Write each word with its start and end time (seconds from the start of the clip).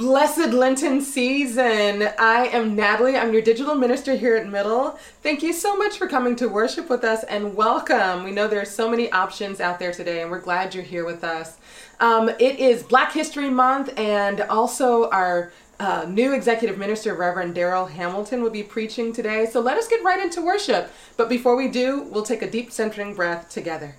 Blessed 0.00 0.54
Lenten 0.54 1.02
season. 1.02 2.08
I 2.18 2.46
am 2.46 2.74
Natalie. 2.74 3.18
I'm 3.18 3.34
your 3.34 3.42
digital 3.42 3.74
minister 3.74 4.14
here 4.14 4.34
at 4.34 4.48
Middle. 4.48 4.98
Thank 5.22 5.42
you 5.42 5.52
so 5.52 5.76
much 5.76 5.98
for 5.98 6.08
coming 6.08 6.34
to 6.36 6.48
worship 6.48 6.88
with 6.88 7.04
us 7.04 7.22
and 7.24 7.54
welcome. 7.54 8.24
We 8.24 8.30
know 8.30 8.48
there 8.48 8.62
are 8.62 8.64
so 8.64 8.88
many 8.88 9.12
options 9.12 9.60
out 9.60 9.78
there 9.78 9.92
today, 9.92 10.22
and 10.22 10.30
we're 10.30 10.40
glad 10.40 10.74
you're 10.74 10.82
here 10.82 11.04
with 11.04 11.22
us. 11.22 11.58
Um, 12.00 12.30
it 12.30 12.58
is 12.58 12.82
Black 12.82 13.12
History 13.12 13.50
Month, 13.50 13.92
and 13.98 14.40
also 14.40 15.10
our 15.10 15.52
uh, 15.78 16.06
new 16.08 16.32
executive 16.32 16.78
minister, 16.78 17.14
Reverend 17.14 17.54
Daryl 17.54 17.90
Hamilton, 17.90 18.42
will 18.42 18.48
be 18.48 18.62
preaching 18.62 19.12
today. 19.12 19.44
So 19.44 19.60
let 19.60 19.76
us 19.76 19.86
get 19.86 20.02
right 20.02 20.18
into 20.18 20.40
worship. 20.40 20.90
But 21.18 21.28
before 21.28 21.56
we 21.56 21.68
do, 21.68 22.04
we'll 22.04 22.22
take 22.22 22.40
a 22.40 22.50
deep 22.50 22.72
centering 22.72 23.14
breath 23.14 23.50
together. 23.50 23.96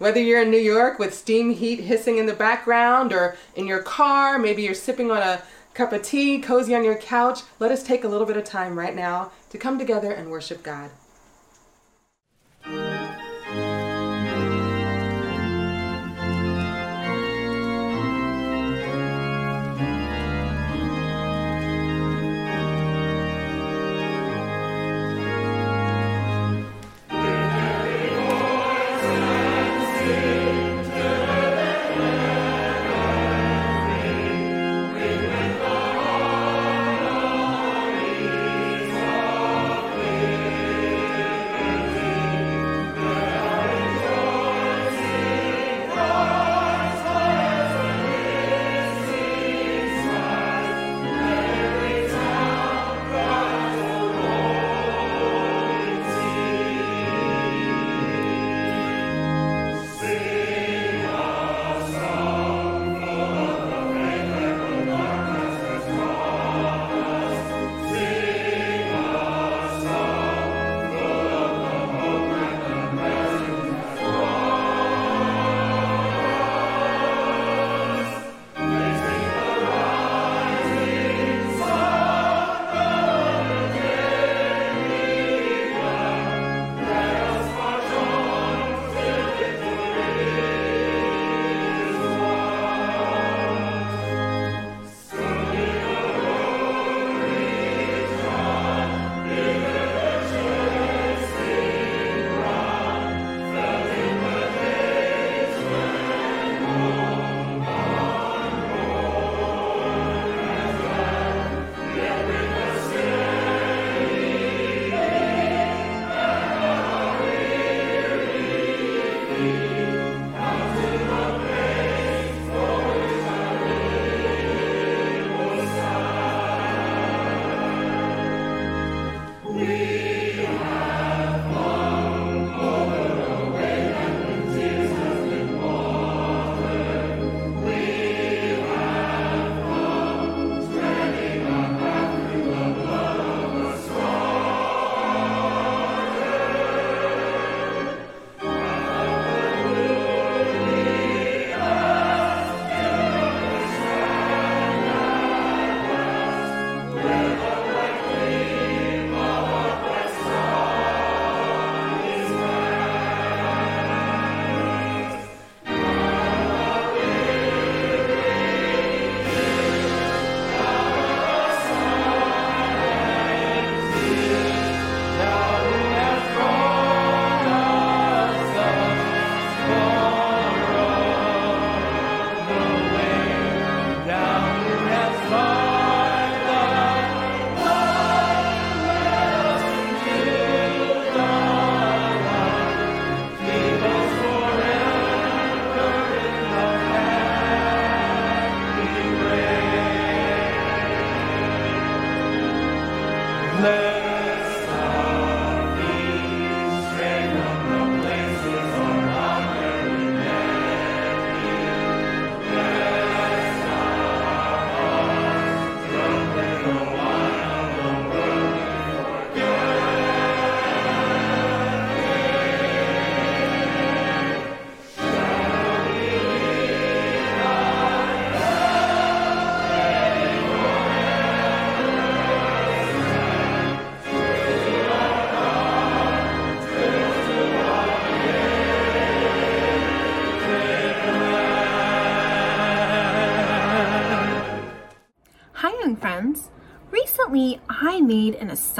Whether 0.00 0.22
you're 0.22 0.40
in 0.40 0.50
New 0.50 0.56
York 0.56 0.98
with 0.98 1.12
steam 1.12 1.50
heat 1.50 1.80
hissing 1.80 2.16
in 2.16 2.24
the 2.24 2.32
background 2.32 3.12
or 3.12 3.36
in 3.54 3.66
your 3.66 3.82
car, 3.82 4.38
maybe 4.38 4.62
you're 4.62 4.72
sipping 4.72 5.10
on 5.10 5.18
a 5.18 5.42
cup 5.74 5.92
of 5.92 6.00
tea, 6.00 6.40
cozy 6.40 6.74
on 6.74 6.84
your 6.84 6.96
couch, 6.96 7.40
let 7.58 7.70
us 7.70 7.82
take 7.82 8.02
a 8.02 8.08
little 8.08 8.26
bit 8.26 8.38
of 8.38 8.44
time 8.44 8.78
right 8.78 8.96
now 8.96 9.30
to 9.50 9.58
come 9.58 9.78
together 9.78 10.10
and 10.10 10.30
worship 10.30 10.62
God. 10.62 10.88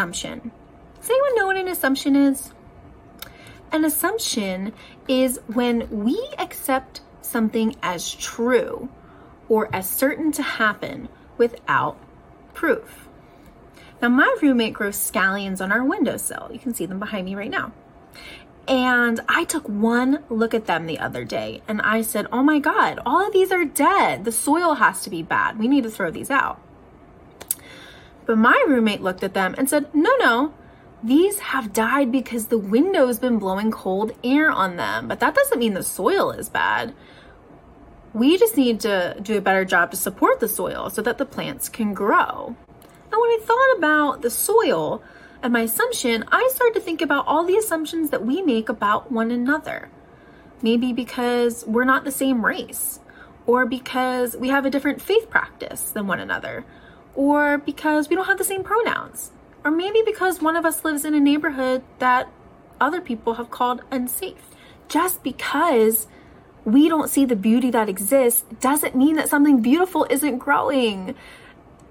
Assumption. 0.00 0.50
Does 0.98 1.10
anyone 1.10 1.34
know 1.34 1.46
what 1.46 1.56
an 1.58 1.68
assumption 1.68 2.16
is? 2.16 2.52
An 3.70 3.84
assumption 3.84 4.72
is 5.06 5.38
when 5.46 6.04
we 6.04 6.18
accept 6.38 7.02
something 7.20 7.76
as 7.82 8.14
true 8.14 8.88
or 9.50 9.68
as 9.74 9.88
certain 9.88 10.32
to 10.32 10.42
happen 10.42 11.10
without 11.36 11.98
proof. 12.54 13.08
Now, 14.00 14.08
my 14.08 14.34
roommate 14.40 14.72
grows 14.72 14.96
scallions 14.96 15.60
on 15.60 15.70
our 15.70 15.84
windowsill. 15.84 16.48
You 16.50 16.58
can 16.58 16.72
see 16.72 16.86
them 16.86 16.98
behind 16.98 17.26
me 17.26 17.34
right 17.34 17.50
now. 17.50 17.72
And 18.66 19.20
I 19.28 19.44
took 19.44 19.68
one 19.68 20.24
look 20.30 20.54
at 20.54 20.64
them 20.64 20.86
the 20.86 21.00
other 21.00 21.24
day 21.24 21.60
and 21.68 21.82
I 21.82 22.00
said, 22.00 22.26
Oh 22.32 22.42
my 22.42 22.58
God, 22.58 23.00
all 23.04 23.26
of 23.26 23.34
these 23.34 23.52
are 23.52 23.66
dead. 23.66 24.24
The 24.24 24.32
soil 24.32 24.74
has 24.74 25.02
to 25.02 25.10
be 25.10 25.22
bad. 25.22 25.58
We 25.58 25.68
need 25.68 25.84
to 25.84 25.90
throw 25.90 26.10
these 26.10 26.30
out. 26.30 26.58
But 28.30 28.38
my 28.38 28.64
roommate 28.68 29.02
looked 29.02 29.24
at 29.24 29.34
them 29.34 29.56
and 29.58 29.68
said, 29.68 29.92
No, 29.92 30.14
no, 30.20 30.54
these 31.02 31.40
have 31.40 31.72
died 31.72 32.12
because 32.12 32.46
the 32.46 32.58
window's 32.58 33.18
been 33.18 33.40
blowing 33.40 33.72
cold 33.72 34.12
air 34.22 34.52
on 34.52 34.76
them. 34.76 35.08
But 35.08 35.18
that 35.18 35.34
doesn't 35.34 35.58
mean 35.58 35.74
the 35.74 35.82
soil 35.82 36.30
is 36.30 36.48
bad. 36.48 36.94
We 38.14 38.38
just 38.38 38.56
need 38.56 38.78
to 38.82 39.16
do 39.20 39.36
a 39.36 39.40
better 39.40 39.64
job 39.64 39.90
to 39.90 39.96
support 39.96 40.38
the 40.38 40.46
soil 40.46 40.90
so 40.90 41.02
that 41.02 41.18
the 41.18 41.26
plants 41.26 41.68
can 41.68 41.92
grow. 41.92 42.54
And 43.10 43.20
when 43.20 43.30
I 43.30 43.40
thought 43.42 43.78
about 43.78 44.22
the 44.22 44.30
soil 44.30 45.02
and 45.42 45.52
my 45.52 45.62
assumption, 45.62 46.24
I 46.30 46.48
started 46.54 46.74
to 46.74 46.84
think 46.84 47.02
about 47.02 47.26
all 47.26 47.44
the 47.44 47.56
assumptions 47.56 48.10
that 48.10 48.24
we 48.24 48.42
make 48.42 48.68
about 48.68 49.10
one 49.10 49.32
another. 49.32 49.90
Maybe 50.62 50.92
because 50.92 51.66
we're 51.66 51.82
not 51.82 52.04
the 52.04 52.12
same 52.12 52.46
race, 52.46 53.00
or 53.44 53.66
because 53.66 54.36
we 54.36 54.50
have 54.50 54.66
a 54.66 54.70
different 54.70 55.02
faith 55.02 55.28
practice 55.28 55.90
than 55.90 56.06
one 56.06 56.20
another, 56.20 56.64
or 57.14 57.58
because 57.58 58.08
we 58.08 58.16
don't 58.16 58.26
have 58.26 58.38
the 58.38 58.44
same 58.44 58.62
pronouns, 58.62 59.32
or 59.64 59.70
maybe 59.70 60.02
because 60.04 60.40
one 60.40 60.56
of 60.56 60.64
us 60.64 60.84
lives 60.84 61.04
in 61.04 61.14
a 61.14 61.20
neighborhood 61.20 61.82
that 61.98 62.28
other 62.80 63.00
people 63.00 63.34
have 63.34 63.50
called 63.50 63.82
unsafe. 63.90 64.50
Just 64.88 65.22
because 65.22 66.06
we 66.64 66.88
don't 66.88 67.08
see 67.08 67.24
the 67.24 67.36
beauty 67.36 67.70
that 67.70 67.88
exists 67.88 68.44
doesn't 68.60 68.94
mean 68.94 69.16
that 69.16 69.28
something 69.28 69.60
beautiful 69.60 70.06
isn't 70.10 70.38
growing. 70.38 71.14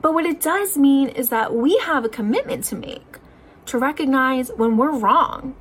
But 0.02 0.14
what 0.14 0.26
it 0.26 0.42
does 0.42 0.78
mean 0.78 1.10
is 1.10 1.30
that 1.30 1.54
we 1.54 1.78
have 1.80 2.06
a 2.06 2.10
commitment 2.10 2.66
to 2.66 2.76
make 2.76 3.20
to 3.66 3.78
recognize 3.78 4.50
when 4.56 4.78
we're 4.78 4.92
wrong 4.92 5.56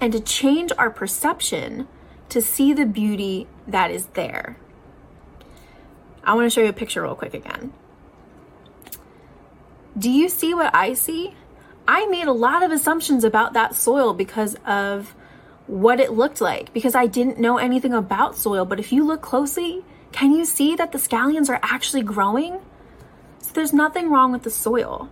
and 0.00 0.12
to 0.12 0.20
change 0.20 0.72
our 0.76 0.90
perception 0.90 1.86
to 2.28 2.42
see 2.42 2.72
the 2.72 2.84
beauty 2.84 3.46
that 3.66 3.92
is 3.92 4.06
there. 4.14 4.56
I 6.24 6.34
want 6.34 6.46
to 6.46 6.50
show 6.50 6.62
you 6.62 6.68
a 6.68 6.72
picture 6.72 7.02
real 7.02 7.14
quick 7.14 7.32
again. 7.32 7.72
Do 9.96 10.10
you 10.10 10.28
see 10.28 10.54
what 10.54 10.74
I 10.74 10.94
see? 10.94 11.34
I 11.86 12.06
made 12.06 12.26
a 12.26 12.32
lot 12.32 12.62
of 12.62 12.72
assumptions 12.72 13.22
about 13.22 13.52
that 13.52 13.76
soil 13.76 14.12
because 14.12 14.56
of 14.66 15.14
what 15.66 16.00
it 16.00 16.12
looked 16.12 16.40
like, 16.40 16.72
because 16.72 16.94
I 16.94 17.06
didn't 17.06 17.38
know 17.38 17.58
anything 17.58 17.94
about 17.94 18.36
soil. 18.36 18.64
But 18.64 18.80
if 18.80 18.92
you 18.92 19.04
look 19.04 19.22
closely, 19.22 19.84
can 20.10 20.32
you 20.32 20.44
see 20.44 20.74
that 20.76 20.92
the 20.92 20.98
scallions 20.98 21.48
are 21.48 21.60
actually 21.62 22.02
growing? 22.02 22.60
So 23.38 23.52
there's 23.52 23.72
nothing 23.72 24.10
wrong 24.10 24.32
with 24.32 24.42
the 24.42 24.50
soil. 24.50 25.08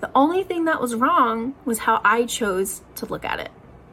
The 0.00 0.10
only 0.14 0.42
thing 0.42 0.64
that 0.64 0.80
was 0.80 0.94
wrong 0.94 1.54
was 1.64 1.80
how 1.80 2.00
I 2.04 2.24
chose 2.24 2.82
to 2.96 3.06
look 3.06 3.24
at 3.24 3.40
it. 3.40 3.50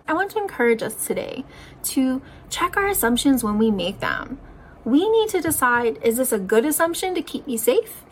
I 0.08 0.14
want 0.14 0.32
to 0.32 0.40
encourage 0.40 0.82
us 0.82 1.08
today 1.08 1.46
to 1.84 2.22
check 2.50 2.78
our 2.78 2.88
assumptions 2.88 3.44
when 3.44 3.58
we 3.58 3.70
make 3.70 4.00
them. 4.00 4.40
We 4.84 5.10
need 5.10 5.30
to 5.30 5.42
decide 5.42 6.00
is 6.04 6.18
this 6.18 6.32
a 6.32 6.40
good 6.40 6.66
assumption 6.66 7.16
to 7.16 7.22
keep 7.22 7.48
me 7.48 7.58
safe? 7.58 8.04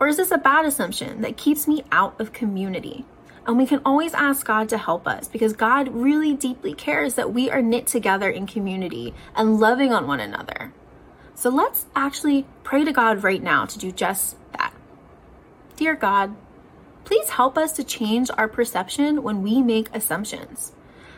Or 0.00 0.08
is 0.08 0.16
this 0.16 0.30
a 0.30 0.38
bad 0.38 0.64
assumption 0.64 1.22
that 1.22 1.36
keeps 1.36 1.66
me 1.66 1.82
out 1.90 2.20
of 2.20 2.32
community? 2.32 3.04
And 3.46 3.56
we 3.56 3.66
can 3.66 3.80
always 3.84 4.14
ask 4.14 4.46
God 4.46 4.68
to 4.68 4.78
help 4.78 5.08
us 5.08 5.26
because 5.26 5.54
God 5.54 5.88
really 5.88 6.34
deeply 6.34 6.74
cares 6.74 7.14
that 7.14 7.32
we 7.32 7.50
are 7.50 7.62
knit 7.62 7.86
together 7.86 8.28
in 8.28 8.46
community 8.46 9.14
and 9.34 9.58
loving 9.58 9.92
on 9.92 10.06
one 10.06 10.20
another. 10.20 10.72
So 11.34 11.48
let's 11.48 11.86
actually 11.96 12.46
pray 12.62 12.84
to 12.84 12.92
God 12.92 13.22
right 13.22 13.42
now 13.42 13.64
to 13.64 13.78
do 13.78 13.90
just 13.90 14.36
that. 14.52 14.74
Dear 15.76 15.94
God, 15.94 16.36
please 17.04 17.30
help 17.30 17.56
us 17.56 17.72
to 17.72 17.84
change 17.84 18.28
our 18.36 18.48
perception 18.48 19.22
when 19.22 19.42
we 19.42 19.62
make 19.62 19.88
assumptions. 19.94 20.72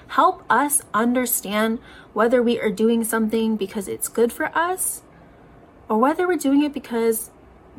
Help 0.09 0.45
us 0.49 0.83
understand 0.95 1.81
whether 2.13 2.43
we 2.43 2.61
are 2.61 2.71
doing 2.71 3.03
something 3.03 3.57
because 3.57 3.89
it's 3.89 4.09
good 4.09 4.33
for 4.33 4.57
us 4.57 5.03
or 5.89 5.99
whether 5.99 6.29
we're 6.29 6.37
doing 6.37 6.63
it 6.63 6.73
because 6.73 7.31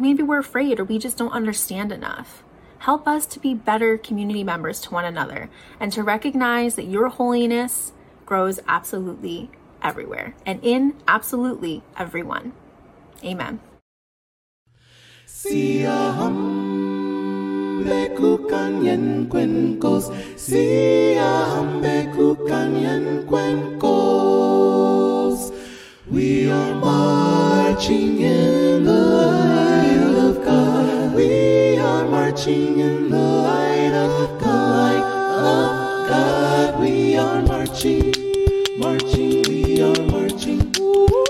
maybe 0.01 0.23
we're 0.23 0.39
afraid 0.39 0.79
or 0.79 0.83
we 0.83 0.97
just 0.97 1.17
don't 1.17 1.31
understand 1.31 1.91
enough. 1.91 2.43
Help 2.79 3.07
us 3.07 3.25
to 3.27 3.39
be 3.39 3.53
better 3.53 3.97
community 3.97 4.43
members 4.43 4.81
to 4.81 4.91
one 4.91 5.05
another 5.05 5.49
and 5.79 5.93
to 5.93 6.01
recognize 6.01 6.75
that 6.75 6.85
your 6.85 7.09
holiness 7.09 7.93
grows 8.25 8.59
absolutely 8.67 9.51
everywhere 9.83 10.33
and 10.45 10.59
in 10.63 10.95
absolutely 11.07 11.83
everyone. 11.97 12.53
Amen. 13.23 13.59
We 26.07 26.51
are 26.51 26.75
marching 26.75 28.19
in 28.21 28.83
the 28.83 29.50
marching 32.41 32.79
in 32.79 33.09
the 33.11 33.17
light 33.17 33.93
of 33.93 34.41
God. 34.41 34.95
Of 35.45 36.09
God, 36.09 36.79
we 36.79 37.15
are 37.15 37.39
marching, 37.43 38.11
marching, 38.79 39.43
we 39.47 39.79
are 39.79 40.01
marching, 40.09 40.73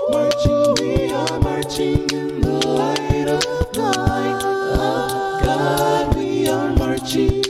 marching, 0.08 0.74
we 0.80 1.12
are 1.12 1.38
marching 1.40 2.10
in 2.12 2.40
the 2.40 2.66
light 2.66 3.28
of 3.28 3.44
God. 3.74 4.42
Of 4.80 5.44
God, 5.44 6.16
we 6.16 6.48
are 6.48 6.74
marching, 6.76 7.44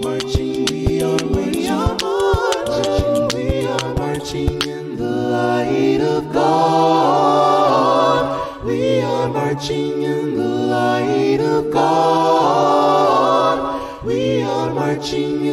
marching, 0.00 0.64
we 0.72 1.02
are, 1.02 1.18
marching, 1.28 3.28
we 3.34 3.66
are 3.66 3.94
marching 3.96 4.62
in 4.62 4.96
the 4.96 5.04
light 5.04 6.00
of 6.00 6.32
God. 6.32 8.40
We 8.64 9.02
are 9.02 9.28
marching 9.28 10.02
in 10.02 10.36
the 10.36 10.48
light 10.48 11.40
of 11.40 11.70
God. 11.70 12.33
We 14.94 15.00
are 15.00 15.43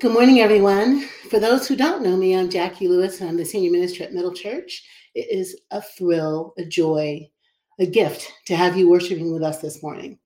Good 0.00 0.12
morning, 0.12 0.40
everyone. 0.40 1.02
For 1.28 1.38
those 1.38 1.68
who 1.68 1.76
don't 1.76 2.02
know 2.02 2.16
me, 2.16 2.34
I'm 2.34 2.48
Jacqui 2.48 2.88
Lewis, 2.88 3.20
and 3.20 3.28
I'm 3.28 3.36
the 3.36 3.44
senior 3.44 3.70
minister 3.70 4.02
at 4.02 4.14
Middle 4.14 4.32
Church. 4.32 4.82
It 5.14 5.30
is 5.30 5.60
a 5.72 5.82
thrill, 5.82 6.54
a 6.56 6.64
joy, 6.64 7.28
a 7.78 7.84
gift 7.84 8.32
to 8.46 8.56
have 8.56 8.78
you 8.78 8.88
worshiping 8.88 9.30
with 9.30 9.42
us 9.42 9.60
this 9.60 9.82
morning. 9.82 10.18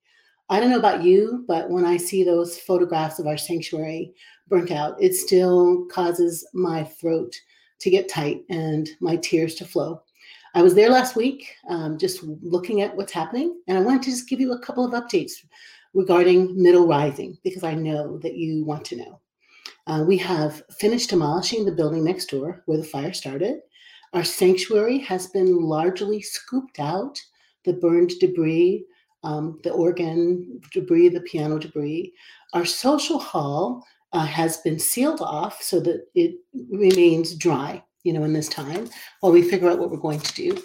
I 0.48 0.60
don't 0.60 0.70
know 0.70 0.78
about 0.78 1.02
you, 1.02 1.44
but 1.48 1.70
when 1.70 1.84
I 1.84 1.96
see 1.96 2.22
those 2.22 2.56
photographs 2.56 3.18
of 3.18 3.26
our 3.26 3.36
sanctuary 3.36 4.14
burnt 4.46 4.70
out, 4.70 4.94
it 5.02 5.12
still 5.12 5.86
causes 5.86 6.46
my 6.54 6.84
throat 6.84 7.34
to 7.80 7.90
get 7.90 8.08
tight 8.08 8.44
and 8.50 8.88
my 9.00 9.16
tears 9.16 9.56
to 9.56 9.64
flow. 9.64 10.02
I 10.54 10.62
was 10.62 10.76
there 10.76 10.90
last 10.90 11.16
week, 11.16 11.52
um, 11.68 11.98
just 11.98 12.22
looking 12.22 12.80
at 12.82 12.96
what's 12.96 13.12
happening, 13.12 13.60
and 13.66 13.76
I 13.76 13.80
wanted 13.80 14.02
to 14.04 14.10
just 14.10 14.28
give 14.28 14.40
you 14.40 14.52
a 14.52 14.60
couple 14.60 14.84
of 14.84 14.92
updates 14.92 15.32
regarding 15.94 16.62
Middle 16.62 16.86
Rising 16.86 17.36
because 17.42 17.64
I 17.64 17.74
know 17.74 18.18
that 18.18 18.36
you 18.36 18.64
want 18.64 18.84
to 18.84 18.96
know. 18.98 19.20
Uh, 19.86 20.04
we 20.06 20.16
have 20.16 20.62
finished 20.78 21.10
demolishing 21.10 21.64
the 21.64 21.72
building 21.72 22.04
next 22.04 22.26
door 22.26 22.62
where 22.66 22.78
the 22.78 22.84
fire 22.84 23.12
started. 23.12 23.58
Our 24.12 24.24
sanctuary 24.24 24.98
has 24.98 25.26
been 25.26 25.60
largely 25.60 26.22
scooped 26.22 26.78
out, 26.78 27.20
the 27.64 27.74
burned 27.74 28.12
debris, 28.20 28.84
um, 29.24 29.58
the 29.64 29.70
organ 29.70 30.60
debris, 30.72 31.08
the 31.08 31.20
piano 31.20 31.58
debris. 31.58 32.12
Our 32.52 32.64
social 32.64 33.18
hall 33.18 33.84
uh, 34.12 34.24
has 34.24 34.58
been 34.58 34.78
sealed 34.78 35.20
off 35.20 35.62
so 35.62 35.80
that 35.80 36.06
it 36.14 36.36
remains 36.70 37.34
dry, 37.34 37.82
you 38.04 38.12
know, 38.12 38.22
in 38.24 38.32
this 38.32 38.48
time 38.48 38.88
while 39.20 39.32
we 39.32 39.42
figure 39.42 39.68
out 39.68 39.78
what 39.78 39.90
we're 39.90 39.96
going 39.96 40.20
to 40.20 40.34
do. 40.34 40.62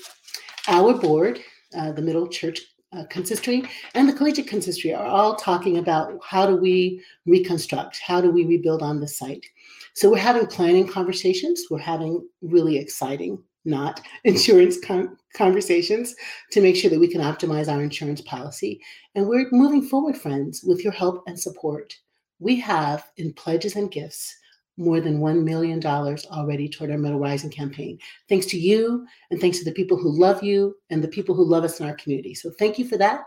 Our 0.67 0.93
board, 0.93 1.39
uh, 1.75 1.91
the 1.93 2.01
Middle 2.01 2.27
Church 2.27 2.61
uh, 2.91 3.03
consistory 3.09 3.63
and 3.93 4.09
the 4.09 4.13
collegiate 4.13 4.47
consistory 4.47 4.93
are 4.93 5.05
all 5.05 5.35
talking 5.35 5.77
about 5.77 6.19
how 6.23 6.45
do 6.45 6.55
we 6.55 7.03
reconstruct 7.25 7.99
how 7.99 8.19
do 8.19 8.31
we 8.31 8.45
rebuild 8.45 8.81
on 8.81 8.99
the 8.99 9.07
site 9.07 9.45
so 9.93 10.09
we're 10.09 10.17
having 10.17 10.47
planning 10.47 10.87
conversations 10.87 11.65
we're 11.69 11.77
having 11.77 12.27
really 12.41 12.77
exciting 12.77 13.41
not 13.65 14.01
insurance 14.23 14.77
con- 14.79 15.17
conversations 15.35 16.15
to 16.51 16.61
make 16.61 16.75
sure 16.75 16.89
that 16.89 16.99
we 16.99 17.07
can 17.07 17.21
optimize 17.21 17.71
our 17.71 17.81
insurance 17.81 18.21
policy. 18.21 18.81
And 19.15 19.27
we're 19.27 19.47
moving 19.51 19.83
forward, 19.83 20.17
friends, 20.17 20.63
with 20.63 20.83
your 20.83 20.93
help 20.93 21.23
and 21.27 21.39
support. 21.39 21.95
We 22.39 22.59
have 22.61 23.05
in 23.17 23.33
pledges 23.33 23.75
and 23.75 23.91
gifts 23.91 24.35
more 24.79 25.01
than 25.01 25.19
$1 25.19 25.43
million 25.43 25.85
already 25.85 26.69
toward 26.69 26.89
our 26.89 26.97
Middle 26.97 27.19
Rising 27.19 27.49
campaign. 27.51 27.99
Thanks 28.29 28.45
to 28.47 28.57
you, 28.57 29.05
and 29.29 29.39
thanks 29.39 29.59
to 29.59 29.65
the 29.65 29.73
people 29.73 29.97
who 29.97 30.09
love 30.09 30.41
you 30.41 30.75
and 30.89 31.03
the 31.03 31.07
people 31.07 31.35
who 31.35 31.43
love 31.43 31.65
us 31.65 31.79
in 31.79 31.85
our 31.85 31.95
community. 31.95 32.33
So, 32.33 32.49
thank 32.57 32.79
you 32.79 32.87
for 32.87 32.97
that. 32.97 33.21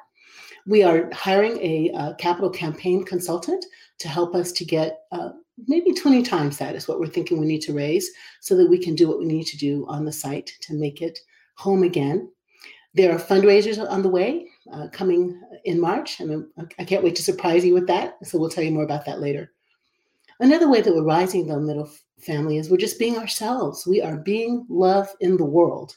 We 0.66 0.82
are 0.82 1.10
hiring 1.12 1.58
a, 1.58 1.90
a 1.94 2.14
capital 2.18 2.50
campaign 2.50 3.04
consultant 3.04 3.64
to 3.98 4.08
help 4.08 4.34
us 4.34 4.50
to 4.52 4.64
get 4.64 5.00
uh, 5.12 5.30
maybe 5.66 5.92
20 5.92 6.22
times 6.22 6.56
that 6.58 6.74
is 6.74 6.88
what 6.88 6.98
we're 6.98 7.06
thinking 7.06 7.38
we 7.38 7.46
need 7.46 7.62
to 7.62 7.74
raise 7.74 8.10
so 8.40 8.56
that 8.56 8.68
we 8.68 8.78
can 8.78 8.94
do 8.94 9.08
what 9.08 9.18
we 9.18 9.26
need 9.26 9.44
to 9.44 9.56
do 9.56 9.84
on 9.88 10.04
the 10.04 10.12
site 10.12 10.50
to 10.62 10.74
make 10.74 11.02
it 11.02 11.18
home 11.56 11.82
again. 11.82 12.30
There 12.94 13.12
are 13.12 13.18
fundraisers 13.18 13.78
on 13.90 14.02
the 14.02 14.08
way 14.08 14.48
uh, 14.72 14.88
coming 14.92 15.40
in 15.64 15.80
March, 15.80 16.20
and 16.20 16.46
I 16.78 16.84
can't 16.84 17.02
wait 17.02 17.16
to 17.16 17.22
surprise 17.22 17.64
you 17.64 17.74
with 17.74 17.86
that. 17.88 18.16
So 18.26 18.38
we'll 18.38 18.50
tell 18.50 18.64
you 18.64 18.70
more 18.70 18.84
about 18.84 19.06
that 19.06 19.20
later. 19.20 19.52
Another 20.40 20.68
way 20.68 20.80
that 20.80 20.94
we're 20.94 21.04
rising 21.04 21.46
though, 21.46 21.60
middle 21.60 21.90
family 22.20 22.58
is 22.58 22.70
we're 22.70 22.76
just 22.76 22.98
being 22.98 23.18
ourselves. 23.18 23.86
We 23.86 24.00
are 24.00 24.16
being 24.16 24.66
love 24.68 25.08
in 25.20 25.36
the 25.36 25.44
world. 25.44 25.96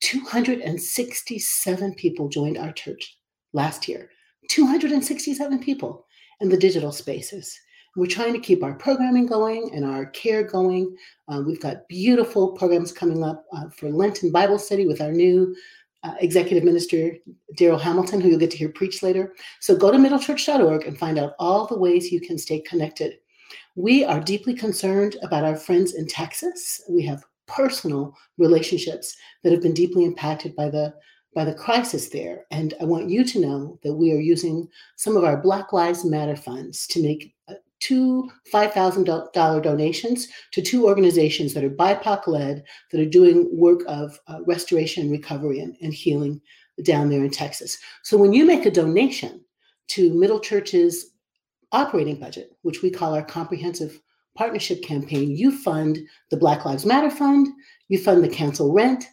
267 0.00 1.94
people 1.94 2.28
joined 2.28 2.58
our 2.58 2.72
church 2.72 3.18
last 3.52 3.88
year. 3.88 4.10
267 4.48 5.58
people 5.60 6.06
in 6.40 6.48
the 6.48 6.56
digital 6.56 6.92
spaces. 6.92 7.58
We're 7.96 8.06
trying 8.06 8.32
to 8.32 8.38
keep 8.38 8.62
our 8.62 8.74
programming 8.74 9.26
going 9.26 9.72
and 9.74 9.84
our 9.84 10.06
care 10.06 10.42
going. 10.44 10.96
Uh, 11.28 11.42
we've 11.44 11.60
got 11.60 11.88
beautiful 11.88 12.52
programs 12.52 12.92
coming 12.92 13.22
up 13.22 13.44
uh, 13.52 13.68
for 13.70 13.90
Lenten 13.90 14.30
Bible 14.30 14.58
study 14.58 14.86
with 14.86 15.00
our 15.00 15.12
new 15.12 15.54
uh, 16.02 16.14
executive 16.20 16.64
minister, 16.64 17.16
Daryl 17.58 17.80
Hamilton, 17.80 18.20
who 18.20 18.30
you'll 18.30 18.38
get 18.38 18.52
to 18.52 18.56
hear 18.56 18.70
preach 18.70 19.02
later. 19.02 19.34
So 19.60 19.76
go 19.76 19.90
to 19.90 19.98
middlechurch.org 19.98 20.86
and 20.86 20.98
find 20.98 21.18
out 21.18 21.34
all 21.38 21.66
the 21.66 21.78
ways 21.78 22.10
you 22.10 22.20
can 22.20 22.38
stay 22.38 22.60
connected 22.60 23.14
we 23.76 24.04
are 24.04 24.20
deeply 24.20 24.54
concerned 24.54 25.16
about 25.22 25.44
our 25.44 25.56
friends 25.56 25.94
in 25.94 26.06
Texas. 26.06 26.80
We 26.88 27.04
have 27.04 27.24
personal 27.46 28.16
relationships 28.38 29.16
that 29.42 29.52
have 29.52 29.62
been 29.62 29.74
deeply 29.74 30.04
impacted 30.04 30.54
by 30.54 30.70
the 30.70 30.94
by 31.34 31.44
the 31.44 31.54
crisis 31.54 32.08
there. 32.08 32.44
And 32.50 32.74
I 32.80 32.84
want 32.84 33.08
you 33.08 33.22
to 33.22 33.40
know 33.40 33.78
that 33.84 33.94
we 33.94 34.12
are 34.12 34.18
using 34.18 34.68
some 34.96 35.16
of 35.16 35.22
our 35.22 35.36
Black 35.36 35.72
Lives 35.72 36.04
Matter 36.04 36.34
funds 36.34 36.88
to 36.88 37.00
make 37.00 37.32
uh, 37.48 37.54
two 37.78 38.28
$5,000 38.52 39.62
donations 39.62 40.28
to 40.52 40.60
two 40.60 40.86
organizations 40.86 41.54
that 41.54 41.64
are 41.64 41.70
BIPOC 41.70 42.26
led, 42.26 42.64
that 42.90 43.00
are 43.00 43.08
doing 43.08 43.48
work 43.52 43.82
of 43.86 44.18
uh, 44.26 44.40
restoration, 44.44 45.10
recovery, 45.10 45.60
and, 45.60 45.76
and 45.80 45.94
healing 45.94 46.40
down 46.82 47.08
there 47.08 47.24
in 47.24 47.30
Texas. 47.30 47.78
So 48.02 48.16
when 48.16 48.32
you 48.32 48.44
make 48.44 48.66
a 48.66 48.70
donation 48.70 49.40
to 49.88 50.12
Middle 50.14 50.40
Church's 50.40 51.09
operating 51.72 52.16
budget, 52.16 52.52
which 52.62 52.82
we 52.82 52.90
call 52.90 53.14
our 53.14 53.22
comprehensive 53.22 54.00
partnership 54.36 54.82
campaign, 54.82 55.30
you 55.30 55.56
fund 55.56 55.98
the 56.30 56.36
Black 56.36 56.64
Lives 56.64 56.86
Matter 56.86 57.10
Fund, 57.10 57.48
you 57.88 57.98
fund 57.98 58.22
the 58.22 58.28
Cancel 58.28 58.72
Rent 58.72 59.04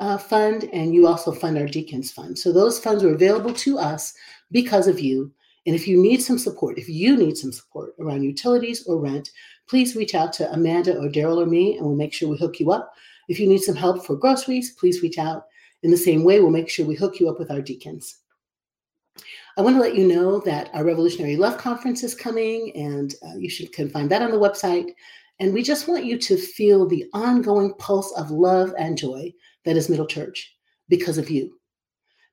uh, 0.00 0.18
Fund, 0.18 0.68
and 0.72 0.94
you 0.94 1.06
also 1.06 1.32
fund 1.32 1.56
our 1.56 1.66
Deacons 1.66 2.10
Fund. 2.10 2.38
So 2.38 2.52
those 2.52 2.78
funds 2.78 3.04
are 3.04 3.14
available 3.14 3.54
to 3.54 3.78
us 3.78 4.12
because 4.50 4.88
of 4.88 5.00
you. 5.00 5.32
And 5.66 5.74
if 5.74 5.88
you 5.88 6.00
need 6.00 6.22
some 6.22 6.38
support, 6.38 6.78
if 6.78 6.88
you 6.88 7.16
need 7.16 7.36
some 7.36 7.52
support 7.52 7.94
around 7.98 8.22
utilities 8.22 8.86
or 8.86 8.98
rent, 8.98 9.30
please 9.68 9.96
reach 9.96 10.14
out 10.14 10.32
to 10.34 10.52
Amanda 10.52 10.98
or 10.98 11.08
Daryl 11.08 11.42
or 11.42 11.46
me, 11.46 11.76
and 11.76 11.86
we'll 11.86 11.96
make 11.96 12.12
sure 12.12 12.28
we 12.28 12.36
hook 12.36 12.60
you 12.60 12.70
up. 12.70 12.92
If 13.28 13.38
you 13.40 13.48
need 13.48 13.62
some 13.62 13.76
help 13.76 14.04
for 14.04 14.16
groceries, 14.16 14.74
please 14.74 15.02
reach 15.02 15.18
out. 15.18 15.46
In 15.82 15.90
the 15.90 15.96
same 15.96 16.24
way, 16.24 16.40
we'll 16.40 16.50
make 16.50 16.68
sure 16.68 16.84
we 16.84 16.94
hook 16.94 17.18
you 17.18 17.28
up 17.28 17.38
with 17.38 17.50
our 17.50 17.62
deacons. 17.62 18.18
I 19.56 19.62
want 19.62 19.76
to 19.76 19.82
let 19.82 19.94
you 19.94 20.06
know 20.06 20.40
that 20.40 20.70
our 20.74 20.84
Revolutionary 20.84 21.36
Love 21.36 21.58
Conference 21.58 22.02
is 22.02 22.14
coming, 22.14 22.72
and 22.74 23.14
uh, 23.26 23.36
you 23.36 23.48
should, 23.48 23.72
can 23.72 23.88
find 23.88 24.10
that 24.10 24.22
on 24.22 24.30
the 24.30 24.38
website. 24.38 24.90
And 25.40 25.52
we 25.52 25.62
just 25.62 25.88
want 25.88 26.04
you 26.04 26.18
to 26.18 26.36
feel 26.36 26.86
the 26.86 27.06
ongoing 27.12 27.74
pulse 27.74 28.12
of 28.16 28.30
love 28.30 28.74
and 28.78 28.96
joy 28.96 29.32
that 29.64 29.76
is 29.76 29.88
Middle 29.88 30.06
Church 30.06 30.56
because 30.88 31.18
of 31.18 31.30
you. 31.30 31.58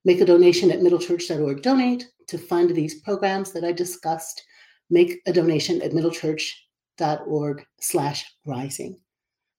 Make 0.05 0.21
a 0.21 0.25
donation 0.25 0.71
at 0.71 0.79
middlechurch.org. 0.79 1.61
Donate 1.61 2.07
to 2.27 2.37
fund 2.37 2.75
these 2.75 3.01
programs 3.01 3.51
that 3.51 3.63
I 3.63 3.71
discussed. 3.71 4.43
Make 4.89 5.21
a 5.25 5.33
donation 5.33 5.81
at 5.81 5.91
middlechurch.org 5.91 7.65
slash 7.79 8.25
rising 8.45 8.99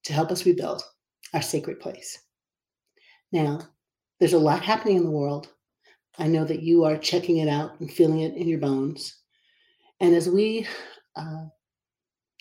to 0.04 0.12
help 0.12 0.30
us 0.30 0.46
rebuild 0.46 0.82
our 1.32 1.42
sacred 1.42 1.80
place. 1.80 2.18
Now, 3.30 3.60
there's 4.18 4.32
a 4.32 4.38
lot 4.38 4.62
happening 4.62 4.96
in 4.96 5.04
the 5.04 5.10
world. 5.10 5.48
I 6.18 6.26
know 6.26 6.44
that 6.44 6.62
you 6.62 6.84
are 6.84 6.96
checking 6.96 7.38
it 7.38 7.48
out 7.48 7.80
and 7.80 7.90
feeling 7.90 8.20
it 8.20 8.34
in 8.34 8.48
your 8.48 8.58
bones. 8.58 9.16
And 10.00 10.14
as 10.14 10.28
we 10.28 10.66
uh, 11.16 11.46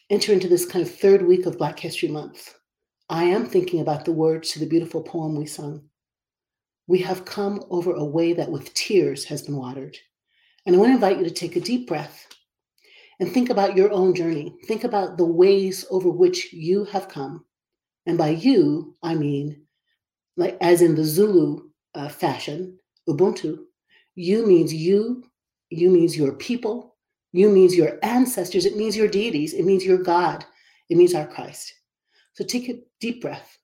enter 0.09 0.33
into 0.33 0.47
this 0.47 0.65
kind 0.65 0.85
of 0.85 0.93
third 0.93 1.21
week 1.21 1.45
of 1.45 1.57
Black 1.57 1.79
History 1.79 2.09
Month, 2.09 2.53
I 3.09 3.25
am 3.25 3.45
thinking 3.45 3.81
about 3.81 4.05
the 4.05 4.11
words 4.11 4.51
to 4.51 4.59
the 4.59 4.65
beautiful 4.65 5.01
poem 5.03 5.35
we 5.35 5.45
sung. 5.45 5.83
We 6.87 6.99
have 6.99 7.25
come 7.25 7.63
over 7.69 7.93
a 7.93 8.03
way 8.03 8.33
that 8.33 8.51
with 8.51 8.73
tears 8.73 9.25
has 9.25 9.41
been 9.41 9.55
watered. 9.55 9.97
And 10.65 10.75
I 10.75 10.79
want 10.79 10.89
to 10.89 10.95
invite 10.95 11.17
you 11.17 11.23
to 11.23 11.31
take 11.31 11.55
a 11.55 11.61
deep 11.61 11.87
breath 11.87 12.27
and 13.19 13.31
think 13.31 13.49
about 13.49 13.77
your 13.77 13.91
own 13.91 14.15
journey. 14.15 14.55
Think 14.65 14.83
about 14.83 15.17
the 15.17 15.25
ways 15.25 15.85
over 15.91 16.09
which 16.09 16.51
you 16.51 16.85
have 16.85 17.07
come. 17.07 17.45
And 18.05 18.17
by 18.17 18.29
you, 18.29 18.95
I 19.03 19.15
mean, 19.15 19.63
like 20.37 20.57
as 20.59 20.81
in 20.81 20.95
the 20.95 21.03
Zulu 21.03 21.69
uh, 21.93 22.09
fashion, 22.09 22.79
Ubuntu. 23.07 23.59
You 24.15 24.45
means 24.45 24.73
you, 24.73 25.23
you 25.69 25.89
means 25.89 26.17
your 26.17 26.33
people, 26.33 26.95
you 27.31 27.49
means 27.49 27.75
your 27.75 27.97
ancestors, 28.03 28.65
it 28.65 28.75
means 28.75 28.95
your 28.95 29.07
deities, 29.07 29.53
it 29.53 29.63
means 29.63 29.85
your 29.85 29.97
God, 29.97 30.45
it 30.89 30.97
means 30.97 31.15
our 31.15 31.25
Christ. 31.25 31.73
So 32.33 32.43
take 32.43 32.69
a 32.69 32.81
deep 32.99 33.21
breath. 33.21 33.57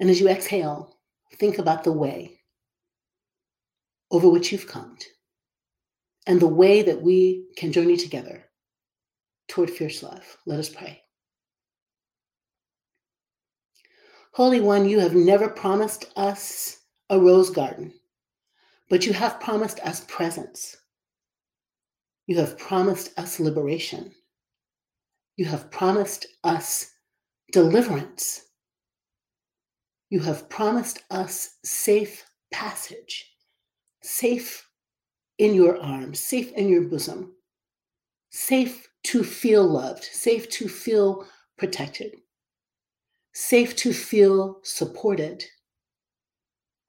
And 0.00 0.10
as 0.10 0.20
you 0.20 0.28
exhale, 0.28 0.98
think 1.36 1.58
about 1.58 1.84
the 1.84 1.92
way 1.92 2.40
over 4.10 4.28
which 4.28 4.52
you've 4.52 4.66
come 4.66 4.96
and 6.26 6.40
the 6.40 6.46
way 6.46 6.82
that 6.82 7.00
we 7.00 7.46
can 7.56 7.72
journey 7.72 7.96
together 7.96 8.44
toward 9.48 9.70
fierce 9.70 10.02
love. 10.02 10.36
Let 10.44 10.58
us 10.58 10.68
pray. 10.68 11.02
Holy 14.34 14.60
One, 14.60 14.88
you 14.88 14.98
have 14.98 15.14
never 15.14 15.46
promised 15.46 16.06
us 16.16 16.78
a 17.10 17.20
rose 17.20 17.50
garden, 17.50 17.92
but 18.88 19.04
you 19.04 19.12
have 19.12 19.40
promised 19.40 19.78
us 19.80 20.06
presence. 20.08 20.74
You 22.26 22.38
have 22.38 22.56
promised 22.56 23.18
us 23.18 23.38
liberation. 23.38 24.10
You 25.36 25.44
have 25.44 25.70
promised 25.70 26.24
us 26.44 26.92
deliverance. 27.52 28.40
You 30.08 30.20
have 30.20 30.48
promised 30.48 31.02
us 31.10 31.58
safe 31.62 32.24
passage, 32.50 33.34
safe 34.02 34.66
in 35.36 35.54
your 35.54 35.78
arms, 35.78 36.20
safe 36.20 36.52
in 36.52 36.70
your 36.70 36.84
bosom, 36.84 37.34
safe 38.30 38.88
to 39.04 39.24
feel 39.24 39.66
loved, 39.66 40.04
safe 40.04 40.48
to 40.50 40.68
feel 40.68 41.26
protected 41.58 42.21
safe 43.32 43.74
to 43.76 43.92
feel 43.92 44.60
supported. 44.62 45.44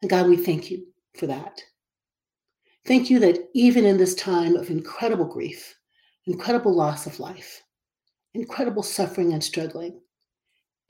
And 0.01 0.09
God, 0.09 0.27
we 0.27 0.37
thank 0.37 0.69
you 0.69 0.85
for 1.17 1.27
that. 1.27 1.61
Thank 2.85 3.09
you 3.09 3.19
that 3.19 3.49
even 3.53 3.85
in 3.85 3.97
this 3.97 4.15
time 4.15 4.55
of 4.55 4.69
incredible 4.69 5.25
grief, 5.25 5.75
incredible 6.25 6.75
loss 6.75 7.05
of 7.05 7.19
life, 7.19 7.63
incredible 8.33 8.83
suffering 8.83 9.31
and 9.31 9.43
struggling, 9.43 10.01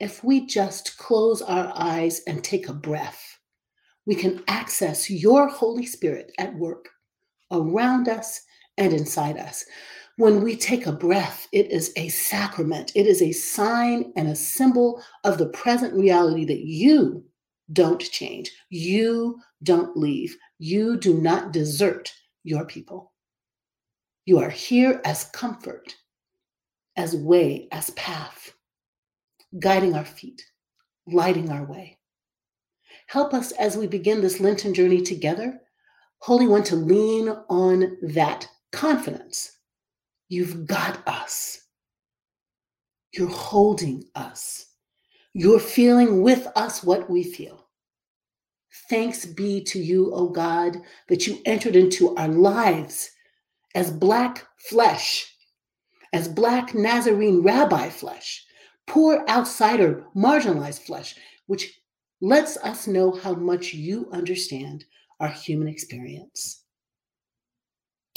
if 0.00 0.24
we 0.24 0.46
just 0.46 0.98
close 0.98 1.40
our 1.40 1.72
eyes 1.76 2.22
and 2.26 2.42
take 2.42 2.68
a 2.68 2.72
breath, 2.72 3.38
we 4.06 4.14
can 4.14 4.42
access 4.48 5.08
your 5.08 5.48
Holy 5.48 5.86
Spirit 5.86 6.32
at 6.38 6.54
work 6.56 6.88
around 7.52 8.08
us 8.08 8.40
and 8.76 8.92
inside 8.92 9.38
us. 9.38 9.64
When 10.16 10.42
we 10.42 10.54
take 10.56 10.86
a 10.86 10.92
breath, 10.92 11.48
it 11.50 11.72
is 11.72 11.92
a 11.96 12.08
sacrament. 12.08 12.92
It 12.94 13.06
is 13.06 13.20
a 13.20 13.32
sign 13.32 14.12
and 14.14 14.28
a 14.28 14.36
symbol 14.36 15.02
of 15.24 15.38
the 15.38 15.48
present 15.48 15.92
reality 15.92 16.44
that 16.44 16.64
you 16.64 17.24
don't 17.72 18.00
change. 18.00 18.52
You 18.68 19.40
don't 19.64 19.96
leave. 19.96 20.36
You 20.58 20.98
do 20.98 21.20
not 21.20 21.52
desert 21.52 22.12
your 22.44 22.64
people. 22.64 23.12
You 24.24 24.38
are 24.38 24.50
here 24.50 25.00
as 25.04 25.24
comfort, 25.24 25.96
as 26.96 27.16
way, 27.16 27.66
as 27.72 27.90
path, 27.90 28.54
guiding 29.58 29.94
our 29.96 30.04
feet, 30.04 30.42
lighting 31.08 31.50
our 31.50 31.64
way. 31.64 31.98
Help 33.08 33.34
us 33.34 33.50
as 33.52 33.76
we 33.76 33.88
begin 33.88 34.20
this 34.20 34.38
Lenten 34.38 34.74
journey 34.74 35.02
together, 35.02 35.60
Holy 36.18 36.46
One, 36.46 36.62
to 36.64 36.76
lean 36.76 37.28
on 37.48 37.98
that 38.02 38.48
confidence 38.70 39.50
You've 40.28 40.66
got 40.66 41.06
us. 41.06 41.60
You're 43.12 43.28
holding 43.28 44.04
us. 44.14 44.66
You're 45.32 45.60
feeling 45.60 46.22
with 46.22 46.46
us 46.56 46.82
what 46.82 47.10
we 47.10 47.22
feel. 47.22 47.66
Thanks 48.90 49.24
be 49.24 49.62
to 49.64 49.78
you, 49.78 50.12
O 50.12 50.28
God, 50.28 50.76
that 51.08 51.26
you 51.26 51.38
entered 51.44 51.76
into 51.76 52.14
our 52.16 52.28
lives 52.28 53.10
as 53.74 53.90
black 53.90 54.46
flesh, 54.68 55.32
as 56.12 56.28
black 56.28 56.74
Nazarene 56.74 57.42
rabbi 57.42 57.88
flesh, 57.88 58.44
poor 58.86 59.24
outsider, 59.28 60.04
marginalized 60.16 60.80
flesh, 60.80 61.16
which 61.46 61.80
lets 62.20 62.56
us 62.58 62.86
know 62.86 63.10
how 63.12 63.34
much 63.34 63.74
you 63.74 64.08
understand 64.12 64.84
our 65.20 65.28
human 65.28 65.68
experience. 65.68 66.64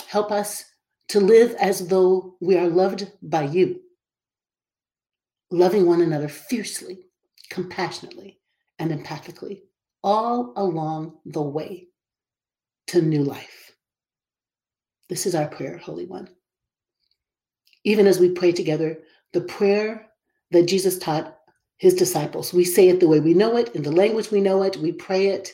Help 0.07 0.31
us 0.31 0.63
to 1.09 1.19
live 1.19 1.55
as 1.59 1.87
though 1.87 2.35
we 2.41 2.57
are 2.57 2.67
loved 2.67 3.11
by 3.21 3.43
you, 3.43 3.81
loving 5.51 5.85
one 5.85 6.01
another 6.01 6.27
fiercely, 6.27 7.05
compassionately, 7.49 8.39
and 8.79 8.91
empathically, 8.91 9.61
all 10.03 10.53
along 10.57 11.17
the 11.25 11.41
way 11.41 11.87
to 12.87 13.01
new 13.01 13.23
life. 13.23 13.71
This 15.09 15.25
is 15.25 15.35
our 15.35 15.47
prayer, 15.47 15.77
Holy 15.77 16.05
One. 16.05 16.29
Even 17.83 18.07
as 18.07 18.19
we 18.19 18.29
pray 18.29 18.51
together, 18.51 18.99
the 19.31 19.41
prayer 19.41 20.07
that 20.51 20.67
Jesus 20.67 20.97
taught 20.97 21.37
his 21.77 21.93
disciples, 21.93 22.53
we 22.53 22.65
say 22.65 22.89
it 22.89 22.99
the 22.99 23.07
way 23.07 23.19
we 23.19 23.33
know 23.33 23.55
it, 23.55 23.73
in 23.75 23.83
the 23.83 23.91
language 23.91 24.31
we 24.31 24.41
know 24.41 24.63
it, 24.63 24.75
we 24.77 24.91
pray 24.91 25.27
it 25.27 25.53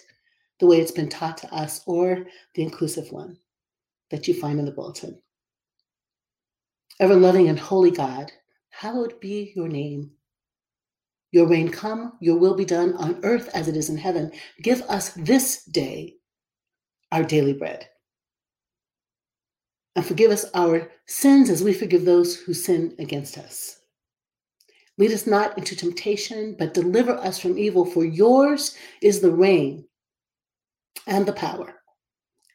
the 0.59 0.65
way 0.65 0.79
it's 0.79 0.91
been 0.91 1.09
taught 1.09 1.37
to 1.37 1.53
us, 1.53 1.81
or 1.85 2.25
the 2.55 2.63
inclusive 2.63 3.11
one 3.11 3.37
that 4.09 4.27
you 4.27 4.33
find 4.33 4.59
in 4.59 4.65
the 4.65 4.71
bulletin. 4.71 5.19
Ever 7.03 7.15
loving 7.15 7.49
and 7.49 7.59
holy 7.59 7.91
God, 7.91 8.31
hallowed 8.69 9.19
be 9.19 9.51
your 9.57 9.67
name. 9.67 10.11
Your 11.33 11.45
reign 11.45 11.67
come, 11.67 12.13
your 12.21 12.37
will 12.37 12.55
be 12.55 12.63
done 12.63 12.93
on 12.93 13.19
earth 13.25 13.49
as 13.53 13.67
it 13.67 13.75
is 13.75 13.89
in 13.89 13.97
heaven. 13.97 14.31
Give 14.61 14.81
us 14.83 15.09
this 15.09 15.65
day 15.65 16.13
our 17.11 17.25
daily 17.25 17.51
bread. 17.51 17.89
And 19.97 20.05
forgive 20.05 20.31
us 20.31 20.45
our 20.53 20.89
sins 21.05 21.49
as 21.49 21.61
we 21.61 21.73
forgive 21.73 22.05
those 22.05 22.37
who 22.37 22.53
sin 22.53 22.95
against 22.97 23.37
us. 23.37 23.81
Lead 24.97 25.11
us 25.11 25.27
not 25.27 25.57
into 25.57 25.75
temptation, 25.75 26.55
but 26.57 26.73
deliver 26.73 27.15
us 27.15 27.37
from 27.37 27.57
evil, 27.57 27.83
for 27.83 28.05
yours 28.05 28.77
is 29.01 29.19
the 29.19 29.33
reign 29.33 29.83
and 31.05 31.25
the 31.25 31.33
power 31.33 31.81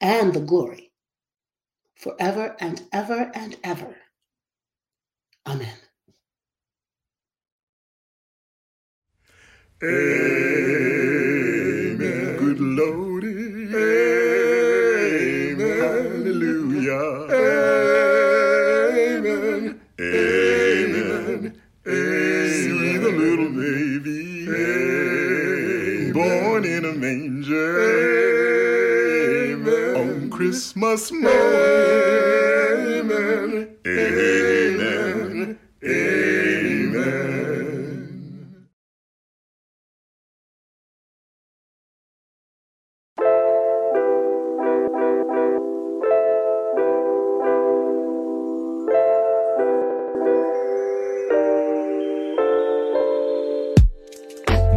and 0.01 0.33
the 0.33 0.41
glory 0.41 0.91
forever 1.97 2.57
and 2.61 2.85
ever 2.95 3.31
and 3.35 3.55
ever. 3.63 3.95
Amen. 5.49 5.73
Amen. 9.83 11.17
Good 12.37 12.61
Lordy. 12.61 13.73
Amen. 13.75 15.59
Hallelujah. 15.81 17.09
Amen. 19.17 19.81
Amen. 19.99 21.55
Amen. 21.87 22.51
See 22.51 22.99
the 22.99 23.09
little 23.09 23.49
baby. 23.49 24.21
Amen. 24.51 26.13
Born 26.13 26.63
in 26.67 26.85
a 26.85 26.93
manger. 26.93 27.73
Amen. 29.55 29.97
On 29.97 30.29
Christmas 30.29 31.11
morning. 31.11 31.33
Amen. 33.01 33.77
Amen. 33.87 34.38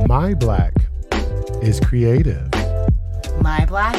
My 0.07 0.33
Black 0.33 0.73
is 1.61 1.79
creative. 1.79 2.49
My 3.39 3.65
Black 3.65 3.95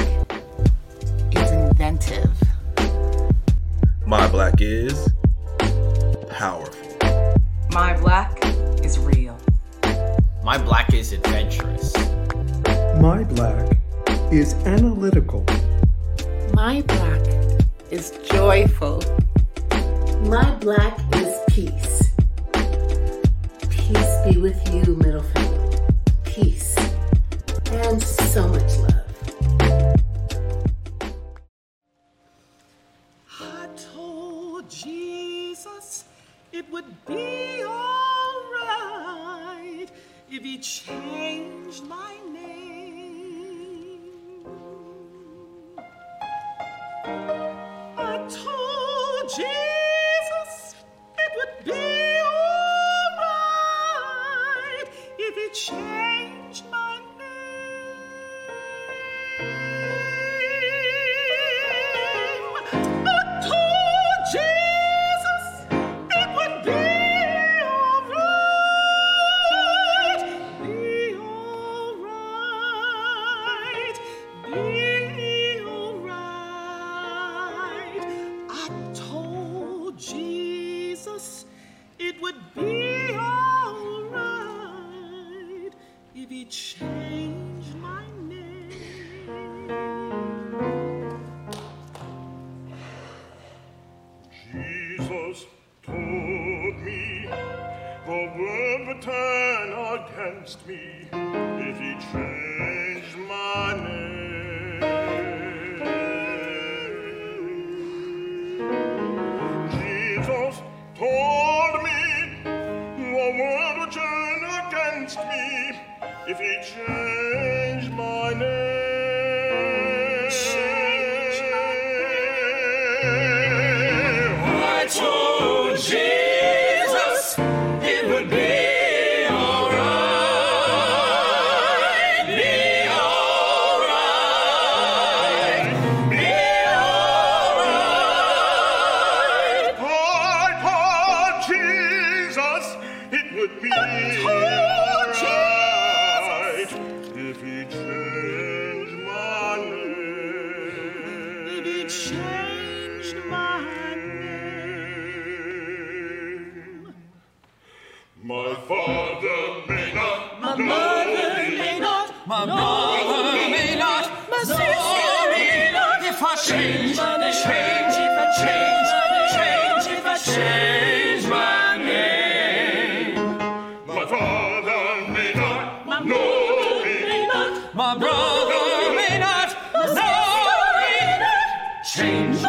Change, 181.94 182.41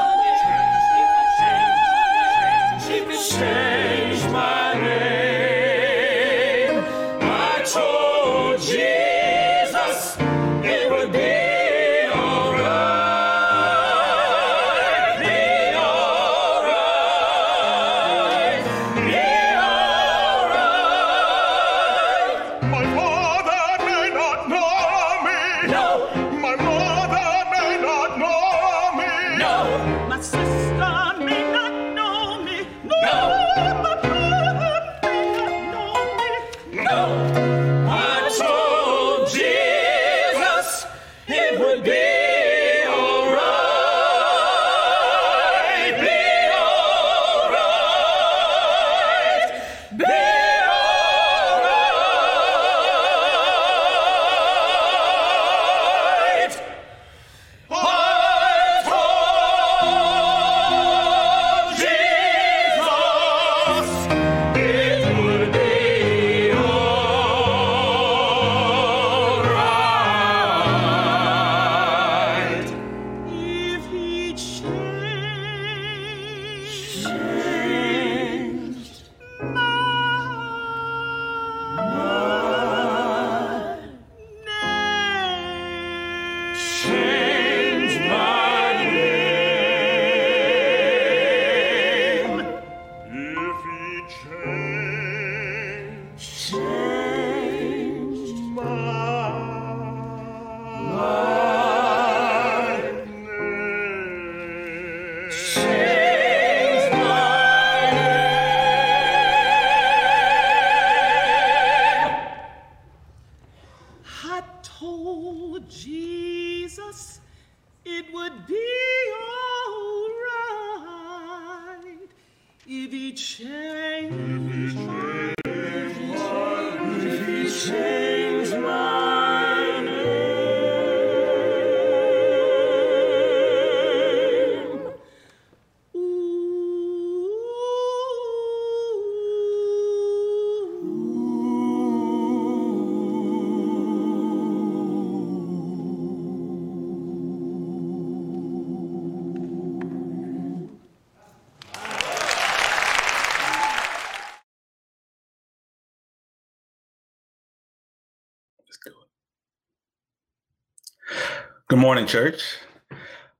morning, 161.84 162.08
church. 162.08 162.60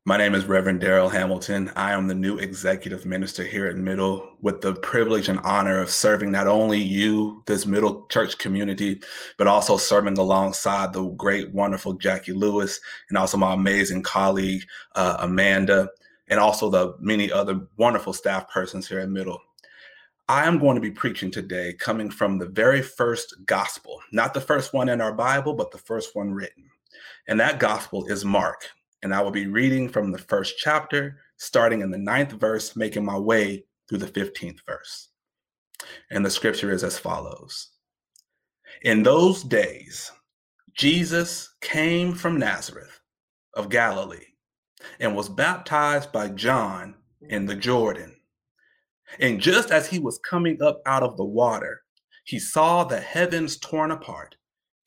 My 0.04 0.18
name 0.18 0.36
is 0.36 0.44
Reverend 0.44 0.82
Daryl 0.82 1.10
Hamilton. 1.10 1.72
I 1.78 1.94
am 1.94 2.08
the 2.08 2.14
new 2.14 2.38
executive 2.40 3.06
minister 3.06 3.42
here 3.42 3.68
at 3.68 3.78
Middle 3.78 4.36
with 4.42 4.60
the 4.60 4.74
privilege 4.74 5.30
and 5.30 5.40
honor 5.46 5.80
of 5.80 5.90
serving 5.90 6.30
not 6.30 6.48
only 6.48 6.78
you, 6.78 7.42
this 7.46 7.66
Middle 7.66 8.06
church 8.08 8.38
community, 8.40 9.02
but 9.38 9.48
also 9.48 9.78
serving 9.78 10.18
alongside 10.18 10.92
the 10.92 11.06
great, 11.12 11.54
wonderful 11.54 11.98
Jacqui 11.98 12.36
Lewis 12.36 12.82
and 13.08 13.18
also 13.18 13.38
my 13.38 13.54
amazing 13.54 14.04
colleague, 14.04 14.66
uh, 14.96 15.16
Amanda, 15.22 15.88
and 16.28 16.38
also 16.38 16.70
the 16.70 16.96
many 17.00 17.32
other 17.32 17.62
wonderful 17.78 18.12
staff 18.12 18.50
persons 18.50 18.90
here 18.90 19.00
at 19.00 19.10
Middle. 19.10 19.40
I 20.28 20.48
am 20.48 20.60
going 20.60 20.76
to 20.76 20.82
be 20.82 20.92
preaching 20.92 21.32
today 21.32 21.76
coming 21.80 22.10
from 22.10 22.40
the 22.40 22.48
very 22.48 22.82
first 22.82 23.36
gospel, 23.46 24.02
not 24.12 24.34
the 24.34 24.42
first 24.42 24.74
one 24.74 24.90
in 24.90 25.00
our 25.00 25.14
Bible, 25.14 25.54
but 25.54 25.72
the 25.72 25.78
first 25.78 26.14
one 26.14 26.34
written. 26.34 26.66
And 27.28 27.40
that 27.40 27.60
gospel 27.60 28.06
is 28.06 28.26
Mark. 28.26 28.70
And 29.02 29.14
I 29.14 29.22
will 29.22 29.32
be 29.32 29.48
reading 29.48 29.90
from 29.90 30.12
the 30.12 30.18
first 30.18 30.56
chapter, 30.58 31.20
starting 31.38 31.82
in 31.82 31.92
the 31.92 31.98
ninth 31.98 32.32
verse, 32.34 32.76
making 32.76 33.04
my 33.04 33.18
way 33.18 33.66
through 33.88 34.00
the 34.00 34.08
15th 34.08 34.60
verse. 34.66 35.10
And 36.10 36.26
the 36.26 36.30
scripture 36.30 36.72
is 36.72 36.84
as 36.84 36.98
follows 36.98 37.72
In 38.84 39.04
those 39.04 39.44
days, 39.44 40.12
Jesus 40.74 41.54
came 41.62 42.14
from 42.14 42.40
Nazareth 42.40 43.00
of 43.56 43.70
Galilee 43.70 44.26
and 45.00 45.16
was 45.16 45.30
baptized 45.30 46.12
by 46.12 46.30
John 46.30 46.96
in 47.22 47.46
the 47.46 47.56
Jordan. 47.56 48.16
And 49.20 49.40
just 49.40 49.70
as 49.70 49.88
he 49.88 50.00
was 50.00 50.20
coming 50.20 50.62
up 50.62 50.82
out 50.86 51.04
of 51.04 51.18
the 51.18 51.26
water, 51.26 51.82
he 52.24 52.40
saw 52.40 52.84
the 52.84 53.00
heavens 53.00 53.58
torn 53.58 53.92
apart 53.92 54.36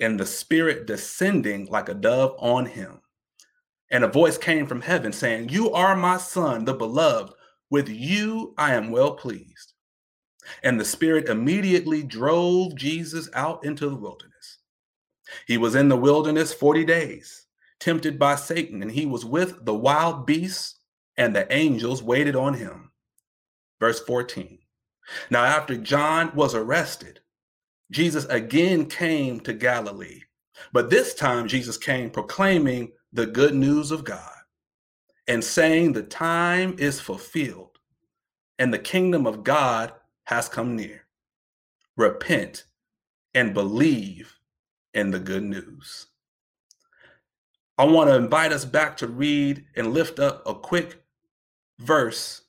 and 0.00 0.18
the 0.18 0.26
Spirit 0.26 0.86
descending 0.86 1.66
like 1.66 1.88
a 1.88 1.94
dove 1.94 2.34
on 2.38 2.66
him. 2.66 3.00
And 3.90 4.04
a 4.04 4.08
voice 4.08 4.36
came 4.36 4.66
from 4.66 4.82
heaven 4.82 5.12
saying, 5.12 5.48
You 5.48 5.72
are 5.72 5.96
my 5.96 6.18
son, 6.18 6.64
the 6.64 6.74
beloved. 6.74 7.32
With 7.70 7.88
you 7.88 8.54
I 8.56 8.74
am 8.74 8.90
well 8.90 9.14
pleased. 9.14 9.72
And 10.62 10.78
the 10.78 10.84
Spirit 10.84 11.28
immediately 11.28 12.02
drove 12.02 12.76
Jesus 12.76 13.28
out 13.34 13.64
into 13.64 13.88
the 13.88 13.96
wilderness. 13.96 14.58
He 15.46 15.58
was 15.58 15.74
in 15.74 15.88
the 15.88 15.96
wilderness 15.96 16.54
40 16.54 16.84
days, 16.84 17.46
tempted 17.80 18.18
by 18.18 18.36
Satan, 18.36 18.82
and 18.82 18.90
he 18.90 19.06
was 19.06 19.24
with 19.24 19.64
the 19.64 19.74
wild 19.74 20.26
beasts, 20.26 20.78
and 21.16 21.34
the 21.34 21.52
angels 21.52 22.02
waited 22.02 22.36
on 22.36 22.54
him. 22.54 22.92
Verse 23.80 24.00
14. 24.00 24.58
Now, 25.30 25.44
after 25.44 25.76
John 25.76 26.32
was 26.34 26.54
arrested, 26.54 27.20
Jesus 27.90 28.24
again 28.26 28.86
came 28.86 29.40
to 29.40 29.52
Galilee. 29.52 30.22
But 30.72 30.90
this 30.90 31.14
time, 31.14 31.48
Jesus 31.48 31.76
came 31.76 32.10
proclaiming 32.10 32.92
the 33.12 33.26
good 33.26 33.54
news 33.54 33.90
of 33.90 34.04
God 34.04 34.32
and 35.28 35.42
saying, 35.42 35.92
The 35.92 36.02
time 36.02 36.76
is 36.78 37.00
fulfilled 37.00 37.78
and 38.58 38.72
the 38.72 38.78
kingdom 38.78 39.26
of 39.26 39.44
God 39.44 39.92
has 40.24 40.48
come 40.48 40.76
near. 40.76 41.06
Repent 41.96 42.64
and 43.34 43.54
believe 43.54 44.38
in 44.94 45.10
the 45.10 45.18
good 45.18 45.42
news. 45.42 46.06
I 47.78 47.84
want 47.84 48.08
to 48.08 48.16
invite 48.16 48.52
us 48.52 48.64
back 48.64 48.96
to 48.98 49.06
read 49.06 49.64
and 49.76 49.92
lift 49.92 50.18
up 50.18 50.42
a 50.46 50.54
quick 50.54 51.02
verse 51.78 52.42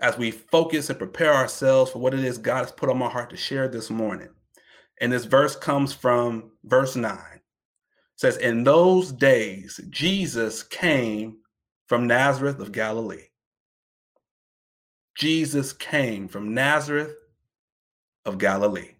as 0.00 0.18
we 0.18 0.30
focus 0.32 0.90
and 0.90 0.98
prepare 0.98 1.32
ourselves 1.32 1.92
for 1.92 2.00
what 2.00 2.14
it 2.14 2.24
is 2.24 2.38
God 2.38 2.58
has 2.58 2.72
put 2.72 2.90
on 2.90 2.98
my 2.98 3.08
heart 3.08 3.30
to 3.30 3.36
share 3.36 3.68
this 3.68 3.88
morning. 3.90 4.28
And 5.00 5.12
this 5.12 5.24
verse 5.24 5.56
comes 5.56 5.92
from 5.92 6.52
verse 6.64 6.96
9. 6.96 7.12
It 7.12 7.40
says, 8.16 8.36
In 8.36 8.64
those 8.64 9.12
days, 9.12 9.80
Jesus 9.90 10.62
came 10.62 11.38
from 11.86 12.06
Nazareth 12.06 12.60
of 12.60 12.72
Galilee. 12.72 13.28
Jesus 15.16 15.72
came 15.72 16.28
from 16.28 16.54
Nazareth 16.54 17.14
of 18.24 18.38
Galilee. 18.38 18.92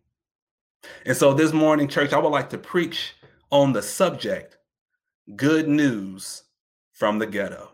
And 1.04 1.16
so 1.16 1.35
this 1.35 1.52
morning, 1.52 1.88
church, 1.88 2.12
I 2.12 2.18
would 2.18 2.28
like 2.30 2.50
to 2.50 2.59
preach 2.59 3.14
on 3.50 3.72
the 3.72 3.82
subject 3.82 4.56
good 5.35 5.68
news 5.68 6.44
from 6.92 7.18
the 7.18 7.26
ghetto. 7.26 7.70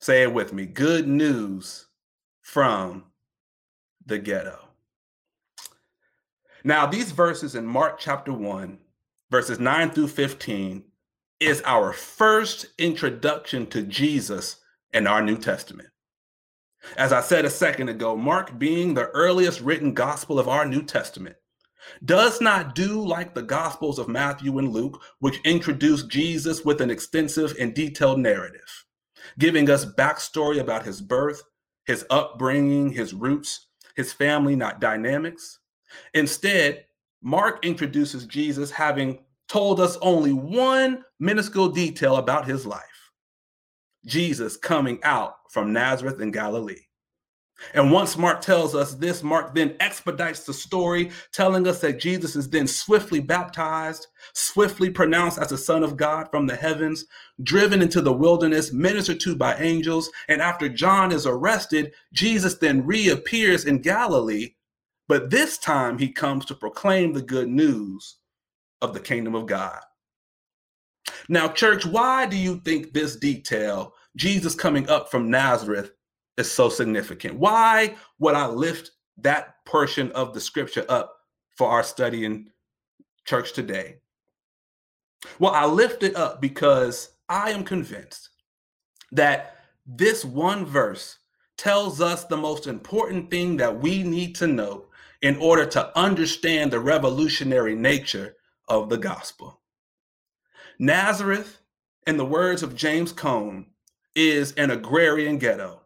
Say 0.00 0.22
it 0.22 0.32
with 0.32 0.52
me 0.52 0.66
good 0.66 1.06
news 1.06 1.86
from 2.42 3.04
the 4.06 4.18
ghetto. 4.18 4.58
Now, 6.66 6.86
these 6.86 7.12
verses 7.12 7.54
in 7.54 7.66
Mark 7.66 7.98
chapter 7.98 8.32
1, 8.32 8.78
verses 9.30 9.60
9 9.60 9.90
through 9.90 10.08
15, 10.08 10.82
is 11.38 11.60
our 11.66 11.92
first 11.92 12.66
introduction 12.78 13.66
to 13.66 13.82
Jesus 13.82 14.56
in 14.94 15.06
our 15.06 15.22
New 15.22 15.36
Testament. 15.36 15.90
As 16.96 17.12
I 17.12 17.20
said 17.20 17.44
a 17.44 17.50
second 17.50 17.90
ago, 17.90 18.16
Mark, 18.16 18.58
being 18.58 18.94
the 18.94 19.08
earliest 19.08 19.60
written 19.60 19.92
gospel 19.92 20.38
of 20.38 20.48
our 20.48 20.64
New 20.64 20.82
Testament, 20.82 21.36
does 22.02 22.40
not 22.40 22.74
do 22.74 23.06
like 23.06 23.34
the 23.34 23.42
Gospels 23.42 23.98
of 23.98 24.08
Matthew 24.08 24.58
and 24.58 24.72
Luke, 24.72 25.02
which 25.18 25.40
introduce 25.44 26.02
Jesus 26.04 26.64
with 26.64 26.80
an 26.80 26.90
extensive 26.90 27.54
and 27.60 27.74
detailed 27.74 28.20
narrative, 28.20 28.86
giving 29.38 29.68
us 29.68 29.84
backstory 29.84 30.60
about 30.60 30.86
his 30.86 31.02
birth, 31.02 31.42
his 31.84 32.06
upbringing, 32.08 32.90
his 32.90 33.12
roots, 33.12 33.66
his 33.96 34.14
family 34.14 34.56
not 34.56 34.80
dynamics. 34.80 35.58
Instead, 36.14 36.86
Mark 37.22 37.64
introduces 37.64 38.26
Jesus 38.26 38.70
having 38.70 39.18
told 39.48 39.80
us 39.80 39.96
only 40.00 40.32
one 40.32 41.04
minuscule 41.18 41.68
detail 41.68 42.16
about 42.16 42.46
his 42.46 42.66
life 42.66 42.82
Jesus 44.06 44.56
coming 44.56 44.98
out 45.02 45.36
from 45.50 45.72
Nazareth 45.72 46.20
in 46.20 46.30
Galilee. 46.30 46.80
And 47.72 47.92
once 47.92 48.18
Mark 48.18 48.40
tells 48.40 48.74
us 48.74 48.94
this, 48.94 49.22
Mark 49.22 49.54
then 49.54 49.76
expedites 49.80 50.44
the 50.44 50.52
story, 50.52 51.10
telling 51.32 51.66
us 51.66 51.80
that 51.80 52.00
Jesus 52.00 52.36
is 52.36 52.50
then 52.50 52.66
swiftly 52.66 53.20
baptized, 53.20 54.08
swiftly 54.32 54.90
pronounced 54.90 55.38
as 55.38 55.48
the 55.48 55.58
Son 55.58 55.82
of 55.82 55.96
God 55.96 56.28
from 56.30 56.46
the 56.46 56.56
heavens, 56.56 57.06
driven 57.42 57.80
into 57.80 58.00
the 58.00 58.12
wilderness, 58.12 58.72
ministered 58.72 59.20
to 59.20 59.36
by 59.36 59.56
angels. 59.56 60.10
And 60.28 60.42
after 60.42 60.68
John 60.68 61.12
is 61.12 61.26
arrested, 61.26 61.92
Jesus 62.12 62.54
then 62.54 62.84
reappears 62.84 63.64
in 63.64 63.78
Galilee. 63.78 64.54
But 65.08 65.30
this 65.30 65.58
time 65.58 65.98
he 65.98 66.08
comes 66.08 66.44
to 66.46 66.54
proclaim 66.54 67.12
the 67.12 67.22
good 67.22 67.48
news 67.48 68.16
of 68.80 68.94
the 68.94 69.00
kingdom 69.00 69.34
of 69.34 69.46
God. 69.46 69.80
Now, 71.28 71.48
church, 71.48 71.84
why 71.84 72.26
do 72.26 72.36
you 72.36 72.60
think 72.60 72.92
this 72.92 73.16
detail, 73.16 73.94
Jesus 74.16 74.54
coming 74.54 74.88
up 74.88 75.10
from 75.10 75.30
Nazareth, 75.30 75.90
is 76.36 76.50
so 76.50 76.68
significant. 76.68 77.38
Why 77.38 77.94
would 78.18 78.34
I 78.34 78.46
lift 78.46 78.90
that 79.18 79.64
portion 79.64 80.10
of 80.12 80.34
the 80.34 80.40
scripture 80.40 80.84
up 80.88 81.14
for 81.56 81.68
our 81.68 81.82
study 81.82 82.24
in 82.24 82.50
church 83.24 83.52
today? 83.52 83.98
Well, 85.38 85.52
I 85.52 85.66
lift 85.66 86.02
it 86.02 86.16
up 86.16 86.40
because 86.40 87.10
I 87.28 87.50
am 87.50 87.64
convinced 87.64 88.30
that 89.12 89.56
this 89.86 90.24
one 90.24 90.64
verse 90.64 91.18
tells 91.56 92.00
us 92.00 92.24
the 92.24 92.36
most 92.36 92.66
important 92.66 93.30
thing 93.30 93.56
that 93.58 93.80
we 93.80 94.02
need 94.02 94.34
to 94.36 94.46
know 94.46 94.86
in 95.24 95.38
order 95.38 95.64
to 95.64 95.98
understand 95.98 96.70
the 96.70 96.78
revolutionary 96.78 97.74
nature 97.74 98.36
of 98.68 98.90
the 98.90 98.98
gospel. 98.98 99.62
Nazareth, 100.78 101.60
in 102.06 102.18
the 102.18 102.26
words 102.26 102.62
of 102.62 102.76
James 102.76 103.10
Cone, 103.10 103.64
is 104.14 104.52
an 104.52 104.70
agrarian 104.70 105.38
ghetto. 105.38 105.80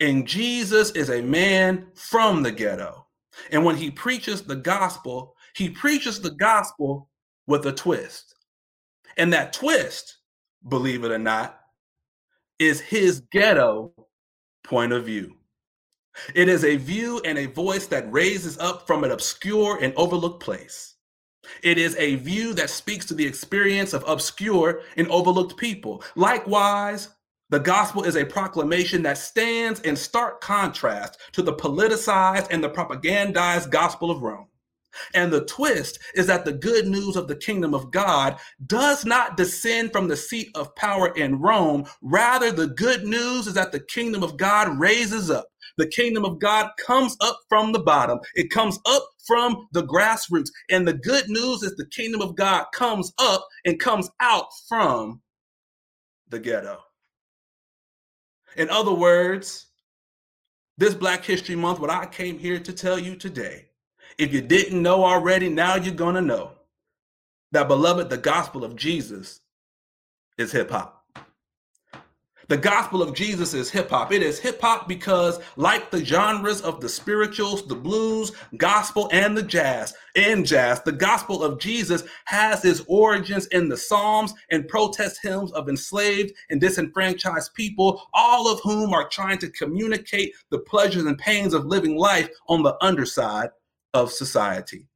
And 0.00 0.26
Jesus 0.26 0.90
is 0.90 1.10
a 1.10 1.22
man 1.22 1.86
from 1.94 2.42
the 2.42 2.50
ghetto. 2.50 3.06
And 3.52 3.64
when 3.64 3.76
he 3.76 3.88
preaches 3.88 4.42
the 4.42 4.56
gospel, 4.56 5.36
he 5.54 5.70
preaches 5.70 6.20
the 6.20 6.32
gospel 6.32 7.08
with 7.46 7.64
a 7.66 7.72
twist. 7.72 8.34
And 9.16 9.32
that 9.32 9.52
twist, 9.52 10.16
believe 10.68 11.04
it 11.04 11.12
or 11.12 11.18
not, 11.18 11.60
is 12.58 12.80
his 12.80 13.20
ghetto 13.30 13.92
point 14.64 14.92
of 14.92 15.04
view. 15.04 15.35
It 16.34 16.48
is 16.48 16.64
a 16.64 16.76
view 16.76 17.20
and 17.24 17.38
a 17.38 17.46
voice 17.46 17.86
that 17.88 18.10
raises 18.12 18.58
up 18.58 18.86
from 18.86 19.04
an 19.04 19.10
obscure 19.10 19.78
and 19.82 19.92
overlooked 19.96 20.42
place. 20.42 20.94
It 21.62 21.78
is 21.78 21.94
a 21.96 22.16
view 22.16 22.54
that 22.54 22.70
speaks 22.70 23.06
to 23.06 23.14
the 23.14 23.26
experience 23.26 23.92
of 23.92 24.04
obscure 24.06 24.82
and 24.96 25.08
overlooked 25.08 25.56
people. 25.56 26.02
Likewise, 26.16 27.08
the 27.50 27.60
gospel 27.60 28.02
is 28.02 28.16
a 28.16 28.24
proclamation 28.24 29.02
that 29.04 29.18
stands 29.18 29.80
in 29.80 29.94
stark 29.94 30.40
contrast 30.40 31.20
to 31.32 31.42
the 31.42 31.52
politicized 31.52 32.48
and 32.50 32.62
the 32.62 32.70
propagandized 32.70 33.70
gospel 33.70 34.10
of 34.10 34.22
Rome. 34.22 34.48
And 35.14 35.32
the 35.32 35.44
twist 35.44 35.98
is 36.14 36.26
that 36.26 36.44
the 36.44 36.52
good 36.52 36.86
news 36.88 37.16
of 37.16 37.28
the 37.28 37.36
kingdom 37.36 37.74
of 37.74 37.90
God 37.90 38.38
does 38.66 39.04
not 39.04 39.36
descend 39.36 39.92
from 39.92 40.08
the 40.08 40.16
seat 40.16 40.48
of 40.54 40.74
power 40.74 41.08
in 41.14 41.38
Rome. 41.38 41.84
Rather, 42.00 42.50
the 42.50 42.68
good 42.68 43.04
news 43.04 43.46
is 43.46 43.54
that 43.54 43.72
the 43.72 43.80
kingdom 43.80 44.22
of 44.22 44.36
God 44.36 44.78
raises 44.80 45.30
up. 45.30 45.46
The 45.76 45.88
kingdom 45.88 46.24
of 46.24 46.38
God 46.38 46.70
comes 46.78 47.16
up 47.20 47.38
from 47.48 47.72
the 47.72 47.80
bottom, 47.80 48.18
it 48.34 48.50
comes 48.50 48.78
up 48.86 49.06
from 49.26 49.68
the 49.72 49.82
grassroots. 49.82 50.50
And 50.70 50.86
the 50.86 50.94
good 50.94 51.28
news 51.28 51.62
is 51.62 51.74
the 51.76 51.86
kingdom 51.86 52.22
of 52.22 52.36
God 52.36 52.66
comes 52.72 53.12
up 53.18 53.46
and 53.64 53.78
comes 53.78 54.10
out 54.20 54.46
from 54.68 55.20
the 56.28 56.38
ghetto. 56.38 56.78
In 58.56 58.70
other 58.70 58.94
words, 58.94 59.66
this 60.78 60.94
Black 60.94 61.24
History 61.24 61.56
Month, 61.56 61.80
what 61.80 61.90
I 61.90 62.06
came 62.06 62.38
here 62.38 62.58
to 62.60 62.72
tell 62.72 62.98
you 62.98 63.16
today, 63.16 63.66
if 64.18 64.32
you 64.32 64.40
didn't 64.40 64.82
know 64.82 65.04
already, 65.04 65.48
now 65.48 65.76
you're 65.76 65.94
going 65.94 66.14
to 66.14 66.22
know 66.22 66.52
that, 67.52 67.68
beloved, 67.68 68.08
the 68.08 68.16
gospel 68.16 68.64
of 68.64 68.76
Jesus 68.76 69.40
is 70.38 70.52
hip 70.52 70.70
hop. 70.70 70.95
The 72.48 72.56
gospel 72.56 73.02
of 73.02 73.12
Jesus 73.12 73.54
is 73.54 73.70
hip 73.70 73.90
hop. 73.90 74.12
It 74.12 74.22
is 74.22 74.38
hip 74.38 74.60
hop 74.60 74.86
because, 74.86 75.40
like 75.56 75.90
the 75.90 76.04
genres 76.04 76.60
of 76.60 76.80
the 76.80 76.88
spirituals, 76.88 77.66
the 77.66 77.74
blues, 77.74 78.30
gospel, 78.56 79.10
and 79.12 79.36
the 79.36 79.42
jazz, 79.42 79.94
and 80.14 80.46
jazz, 80.46 80.80
the 80.82 80.92
gospel 80.92 81.42
of 81.42 81.58
Jesus 81.58 82.04
has 82.26 82.64
its 82.64 82.82
origins 82.86 83.46
in 83.48 83.68
the 83.68 83.76
Psalms 83.76 84.32
and 84.52 84.68
protest 84.68 85.18
hymns 85.20 85.50
of 85.52 85.68
enslaved 85.68 86.34
and 86.48 86.60
disenfranchised 86.60 87.52
people, 87.54 88.00
all 88.14 88.48
of 88.48 88.60
whom 88.60 88.92
are 88.92 89.08
trying 89.08 89.38
to 89.38 89.50
communicate 89.50 90.32
the 90.50 90.60
pleasures 90.60 91.04
and 91.04 91.18
pains 91.18 91.52
of 91.52 91.66
living 91.66 91.96
life 91.96 92.30
on 92.48 92.62
the 92.62 92.76
underside 92.80 93.50
of 93.92 94.12
society. 94.12 94.86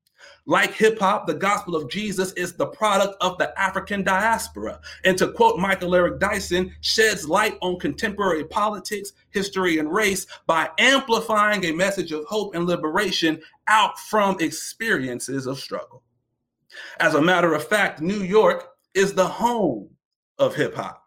Like 0.46 0.72
hip 0.72 0.98
hop, 0.98 1.26
the 1.26 1.34
gospel 1.34 1.76
of 1.76 1.90
Jesus 1.90 2.32
is 2.32 2.54
the 2.54 2.66
product 2.66 3.16
of 3.20 3.38
the 3.38 3.58
African 3.60 4.02
diaspora. 4.02 4.80
And 5.04 5.16
to 5.18 5.28
quote 5.28 5.58
Michael 5.58 5.94
Eric 5.94 6.18
Dyson, 6.18 6.74
sheds 6.80 7.28
light 7.28 7.56
on 7.60 7.78
contemporary 7.78 8.44
politics, 8.44 9.12
history, 9.30 9.78
and 9.78 9.92
race 9.92 10.26
by 10.46 10.70
amplifying 10.78 11.64
a 11.64 11.72
message 11.72 12.12
of 12.12 12.24
hope 12.24 12.54
and 12.54 12.66
liberation 12.66 13.40
out 13.68 13.98
from 13.98 14.36
experiences 14.40 15.46
of 15.46 15.58
struggle. 15.58 16.02
As 16.98 17.14
a 17.14 17.22
matter 17.22 17.54
of 17.54 17.66
fact, 17.66 18.00
New 18.00 18.22
York 18.22 18.70
is 18.94 19.12
the 19.12 19.26
home 19.26 19.90
of 20.38 20.54
hip 20.54 20.74
hop. 20.74 21.04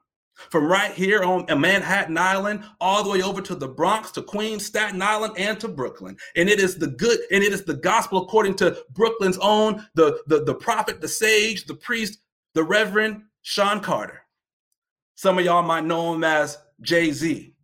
From 0.50 0.66
right 0.66 0.92
here 0.92 1.24
on 1.24 1.46
Manhattan 1.60 2.18
Island, 2.18 2.64
all 2.82 3.04
the 3.04 3.10
way 3.10 3.22
over 3.22 3.42
to 3.42 3.56
the 3.56 3.68
Bronx, 3.68 4.12
to 4.12 4.22
Queens, 4.22 4.66
Staten 4.66 5.02
Island, 5.02 5.36
and 5.38 5.60
to 5.60 5.68
Brooklyn. 5.68 6.18
And 6.36 6.50
it 6.50 6.60
is 6.60 6.78
the 6.78 6.88
good, 6.88 7.20
and 7.32 7.44
it 7.44 7.54
is 7.54 7.64
the 7.64 7.76
gospel 7.76 8.24
according 8.24 8.56
to 8.56 8.78
Brooklyn's 8.92 9.38
own, 9.38 9.86
the, 9.94 10.22
the, 10.28 10.44
the 10.44 10.56
prophet, 10.56 11.02
the 11.02 11.08
sage, 11.08 11.66
the 11.66 11.76
priest, 11.76 12.20
the 12.54 12.64
Reverend 12.64 13.24
Shawn 13.42 13.80
Carter. 13.80 14.22
Some 15.16 15.38
of 15.38 15.46
y'all 15.46 15.64
might 15.64 15.86
know 15.86 16.14
him 16.14 16.24
as 16.24 16.58
Jay 16.82 17.12
Z, 17.12 17.56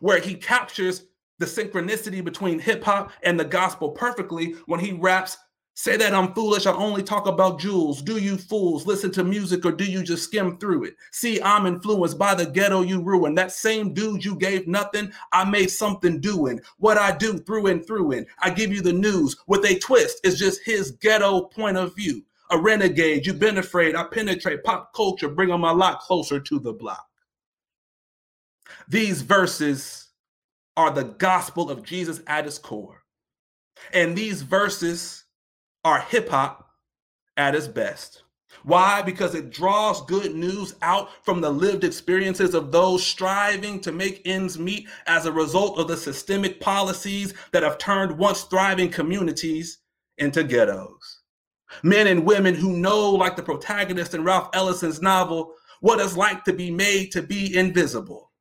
where 0.00 0.20
he 0.20 0.34
captures 0.34 1.06
the 1.38 1.46
synchronicity 1.46 2.22
between 2.22 2.58
hip 2.58 2.84
hop 2.84 3.12
and 3.22 3.38
the 3.38 3.44
gospel 3.44 3.90
perfectly 3.90 4.52
when 4.66 4.80
he 4.80 4.92
raps 4.92 5.36
Say 5.76 5.96
that 5.96 6.14
I'm 6.14 6.32
foolish. 6.34 6.66
I 6.66 6.72
only 6.72 7.02
talk 7.02 7.26
about 7.26 7.58
jewels. 7.58 8.00
Do 8.00 8.18
you 8.18 8.36
fools 8.36 8.86
listen 8.86 9.10
to 9.12 9.24
music 9.24 9.66
or 9.66 9.72
do 9.72 9.84
you 9.84 10.04
just 10.04 10.22
skim 10.22 10.56
through 10.58 10.84
it? 10.84 10.94
See, 11.10 11.42
I'm 11.42 11.66
influenced 11.66 12.16
by 12.16 12.36
the 12.36 12.46
ghetto 12.46 12.82
you 12.82 13.02
ruined. 13.02 13.36
That 13.36 13.50
same 13.50 13.92
dude 13.92 14.24
you 14.24 14.36
gave 14.36 14.68
nothing, 14.68 15.12
I 15.32 15.44
made 15.44 15.70
something 15.70 16.20
doing. 16.20 16.60
What 16.78 16.96
I 16.96 17.16
do 17.16 17.38
through 17.38 17.66
and 17.66 17.84
through 17.84 18.12
and 18.12 18.26
I 18.38 18.50
give 18.50 18.72
you 18.72 18.82
the 18.82 18.92
news 18.92 19.36
with 19.48 19.64
a 19.64 19.76
twist. 19.80 20.20
It's 20.22 20.38
just 20.38 20.62
his 20.62 20.92
ghetto 20.92 21.42
point 21.42 21.76
of 21.76 21.96
view. 21.96 22.24
A 22.50 22.58
renegade, 22.58 23.26
you've 23.26 23.40
been 23.40 23.58
afraid. 23.58 23.96
I 23.96 24.04
penetrate 24.04 24.62
pop 24.62 24.94
culture, 24.94 25.28
bring 25.28 25.48
them 25.48 25.64
a 25.64 25.72
lot 25.72 25.98
closer 25.98 26.38
to 26.38 26.58
the 26.60 26.72
block. 26.72 27.04
These 28.88 29.22
verses 29.22 30.08
are 30.76 30.92
the 30.92 31.04
gospel 31.04 31.68
of 31.68 31.82
Jesus 31.82 32.20
at 32.28 32.46
its 32.46 32.58
core. 32.58 33.02
And 33.92 34.16
these 34.16 34.42
verses 34.42 35.23
are 35.84 36.00
hip 36.00 36.28
hop 36.28 36.70
at 37.36 37.54
its 37.54 37.68
best. 37.68 38.22
Why? 38.62 39.02
Because 39.02 39.34
it 39.34 39.50
draws 39.50 40.04
good 40.06 40.34
news 40.34 40.74
out 40.80 41.10
from 41.24 41.40
the 41.40 41.50
lived 41.50 41.84
experiences 41.84 42.54
of 42.54 42.72
those 42.72 43.04
striving 43.04 43.78
to 43.80 43.92
make 43.92 44.22
ends 44.24 44.58
meet 44.58 44.88
as 45.06 45.26
a 45.26 45.32
result 45.32 45.78
of 45.78 45.88
the 45.88 45.96
systemic 45.96 46.60
policies 46.60 47.34
that 47.52 47.62
have 47.62 47.76
turned 47.76 48.16
once 48.16 48.44
thriving 48.44 48.90
communities 48.90 49.78
into 50.16 50.42
ghettos. 50.44 51.20
Men 51.82 52.06
and 52.06 52.24
women 52.24 52.54
who 52.54 52.76
know, 52.76 53.10
like 53.10 53.36
the 53.36 53.42
protagonist 53.42 54.14
in 54.14 54.24
Ralph 54.24 54.48
Ellison's 54.54 55.02
novel, 55.02 55.52
what 55.80 56.00
it's 56.00 56.16
like 56.16 56.44
to 56.44 56.52
be 56.52 56.70
made 56.70 57.12
to 57.12 57.20
be 57.20 57.54
invisible, 57.56 58.32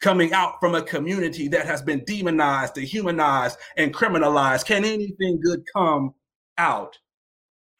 coming 0.00 0.32
out 0.32 0.60
from 0.60 0.74
a 0.74 0.82
community 0.82 1.48
that 1.48 1.66
has 1.66 1.82
been 1.82 2.04
demonized, 2.06 2.74
dehumanized, 2.74 3.58
and 3.76 3.92
criminalized. 3.92 4.64
Can 4.64 4.84
anything 4.84 5.40
good 5.42 5.62
come 5.74 6.14
out 6.58 6.98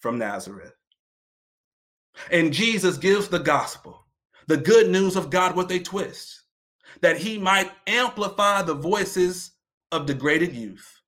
from 0.01 0.19
Nazareth? 0.19 0.75
And 2.31 2.53
Jesus 2.53 2.97
gives 2.97 3.29
the 3.29 3.39
gospel, 3.39 4.05
the 4.47 4.57
good 4.57 4.91
news 4.91 5.17
of 5.17 5.31
God 5.31 5.57
with 5.57 5.71
a 5.71 5.79
twist, 5.79 6.43
that 7.01 7.19
he 7.19 7.39
might 7.39 7.71
amplify 7.87 8.63
the 8.63 8.75
voices 8.75 9.53
of 9.93 10.07
degraded 10.07 10.55
youth, 10.55 11.01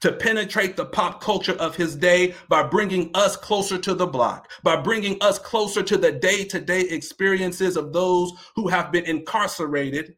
to 0.00 0.12
penetrate 0.12 0.76
the 0.76 0.84
pop 0.84 1.20
culture 1.20 1.54
of 1.54 1.74
his 1.74 1.96
day 1.96 2.34
by 2.48 2.62
bringing 2.62 3.10
us 3.14 3.36
closer 3.36 3.78
to 3.78 3.94
the 3.94 4.06
block, 4.06 4.50
by 4.62 4.76
bringing 4.76 5.16
us 5.22 5.38
closer 5.38 5.82
to 5.82 5.96
the 5.96 6.12
day 6.12 6.44
to 6.44 6.60
day 6.60 6.80
experiences 6.82 7.76
of 7.76 7.92
those 7.92 8.32
who 8.54 8.68
have 8.68 8.92
been 8.92 9.04
incarcerated 9.04 10.14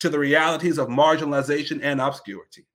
to 0.00 0.08
the 0.08 0.18
realities 0.18 0.78
of 0.78 0.88
marginalization 0.88 1.80
and 1.82 2.00
obscurity. 2.00 2.66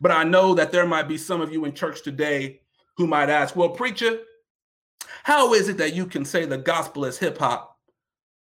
But 0.00 0.12
I 0.12 0.24
know 0.24 0.54
that 0.54 0.72
there 0.72 0.86
might 0.86 1.08
be 1.08 1.18
some 1.18 1.40
of 1.40 1.52
you 1.52 1.64
in 1.64 1.74
church 1.74 2.02
today 2.02 2.60
who 2.96 3.06
might 3.06 3.30
ask, 3.30 3.56
well, 3.56 3.70
preacher, 3.70 4.18
how 5.24 5.54
is 5.54 5.68
it 5.68 5.78
that 5.78 5.94
you 5.94 6.06
can 6.06 6.24
say 6.24 6.44
the 6.44 6.58
gospel 6.58 7.04
is 7.04 7.18
hip 7.18 7.38
hop 7.38 7.78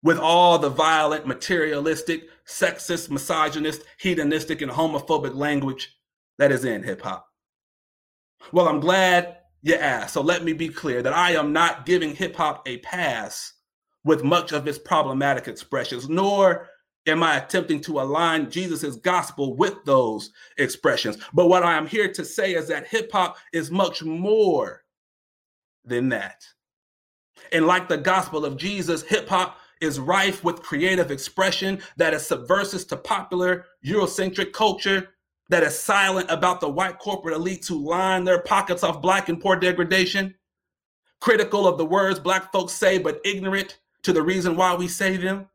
with 0.03 0.19
all 0.19 0.59
the 0.59 0.69
violent, 0.69 1.27
materialistic, 1.27 2.29
sexist, 2.47 3.11
misogynist, 3.11 3.83
hedonistic, 3.99 4.63
and 4.63 4.71
homophobic 4.71 5.35
language 5.35 5.97
that 6.39 6.53
is 6.53 6.65
in 6.65 6.83
hip 6.83 7.03
hop? 7.03 7.27
Well, 8.53 8.69
I'm 8.69 8.81
glad 8.81 9.37
you 9.63 9.75
asked. 9.75 10.15
So 10.15 10.23
let 10.23 10.45
me 10.45 10.53
be 10.53 10.69
clear 10.69 11.03
that 11.03 11.13
I 11.13 11.33
am 11.33 11.53
not 11.53 11.87
giving 11.87 12.15
hip 12.15 12.37
hop 12.37 12.67
a 12.67 12.79
pass 12.79 13.53
with 14.05 14.25
much 14.25 14.53
of 14.53 14.67
its 14.67 14.79
problematic 14.79 15.49
expressions, 15.49 16.09
nor 16.09 16.69
am 17.07 17.23
I 17.23 17.37
attempting 17.37 17.81
to 17.83 18.01
align 18.01 18.51
Jesus' 18.51 18.97
gospel 18.97 19.55
with 19.57 19.85
those 19.85 20.31
expressions. 20.59 21.19
But 21.33 21.49
what 21.49 21.63
I 21.63 21.77
am 21.77 21.87
here 21.87 22.13
to 22.13 22.25
say 22.25 22.55
is 22.55 22.69
that 22.69 22.87
hip 22.87 23.11
hop 23.13 23.39
is 23.53 23.71
much 23.71 24.03
more 24.03 24.85
than 25.85 26.09
that. 26.11 26.45
And 27.53 27.67
like 27.67 27.89
the 27.89 27.97
gospel 27.97 28.45
of 28.45 28.57
Jesus, 28.57 29.03
hip 29.03 29.29
hop 29.29 29.59
is 29.81 30.01
rife 30.01 30.43
with 30.45 30.63
creative 30.63 31.11
expression 31.11 31.81
that 31.97 32.13
is 32.13 32.27
subversive 32.27 32.87
to 32.89 32.97
popular 32.97 33.67
Eurocentric 33.85 34.53
culture, 34.53 35.11
that 35.51 35.63
is 35.63 35.79
silent 35.79 36.31
about 36.31 36.61
the 36.61 36.69
white 36.69 36.99
corporate 36.99 37.37
elites 37.37 37.69
who 37.69 37.89
line 37.89 38.25
their 38.25 38.43
pockets 38.43 38.83
off 38.83 39.01
black 39.01 39.29
and 39.29 39.41
poor 39.41 39.57
degradation, 39.57 40.35
critical 41.21 41.67
of 41.67 41.79
the 41.79 41.87
words 41.87 42.19
black 42.19 42.53
folks 42.53 42.75
say, 42.75 42.99
but 42.99 43.21
ignorant 43.25 43.79
to 44.03 44.13
the 44.13 44.23
reason 44.23 44.57
why 44.57 44.75
we 44.75 44.89
say 44.89 45.17
them 45.17 45.49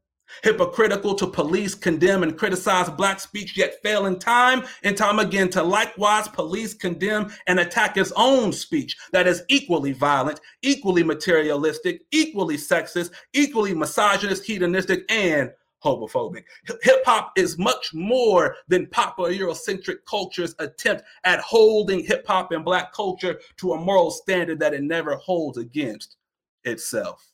hypocritical 0.44 1.16
to 1.16 1.28
police, 1.28 1.76
condemn, 1.76 2.24
and 2.24 2.38
criticize 2.38 2.90
Black 2.90 3.20
speech, 3.20 3.58
yet 3.58 3.82
failing 3.84 4.18
time 4.20 4.64
and 4.84 4.98
time 4.98 5.20
again 5.20 5.50
to 5.50 5.64
likewise 5.64 6.28
police, 6.28 6.74
condemn, 6.74 7.32
and 7.48 7.60
attack 7.60 7.96
his 7.96 8.12
own 8.16 8.52
speech 8.52 8.98
that 9.12 9.28
is 9.28 9.44
equally 9.50 9.92
violent, 9.92 10.40
equally 10.62 11.04
materialistic, 11.04 12.02
equally 12.12 12.58
sexist, 12.58 13.12
equally 13.34 13.74
misogynist, 13.74 14.46
hedonistic, 14.46 15.04
and 15.12 15.52
homophobic. 15.84 16.44
Hip 16.82 17.04
hop 17.06 17.34
is 17.36 17.58
much 17.58 17.94
more 17.94 18.56
than 18.68 18.88
popular 18.88 19.32
Eurocentric 19.32 19.98
culture's 20.10 20.56
attempt 20.60 21.04
at 21.26 21.40
holding 21.40 22.04
hip 22.04 22.26
hop 22.26 22.52
and 22.52 22.64
Black 22.64 22.94
culture 22.94 23.40
to 23.58 23.74
a 23.74 23.78
moral 23.78 24.10
standard 24.10 24.60
that 24.60 24.74
it 24.74 24.84
never 24.84 25.16
holds 25.16 25.58
against 25.58 26.16
itself. 26.64 27.33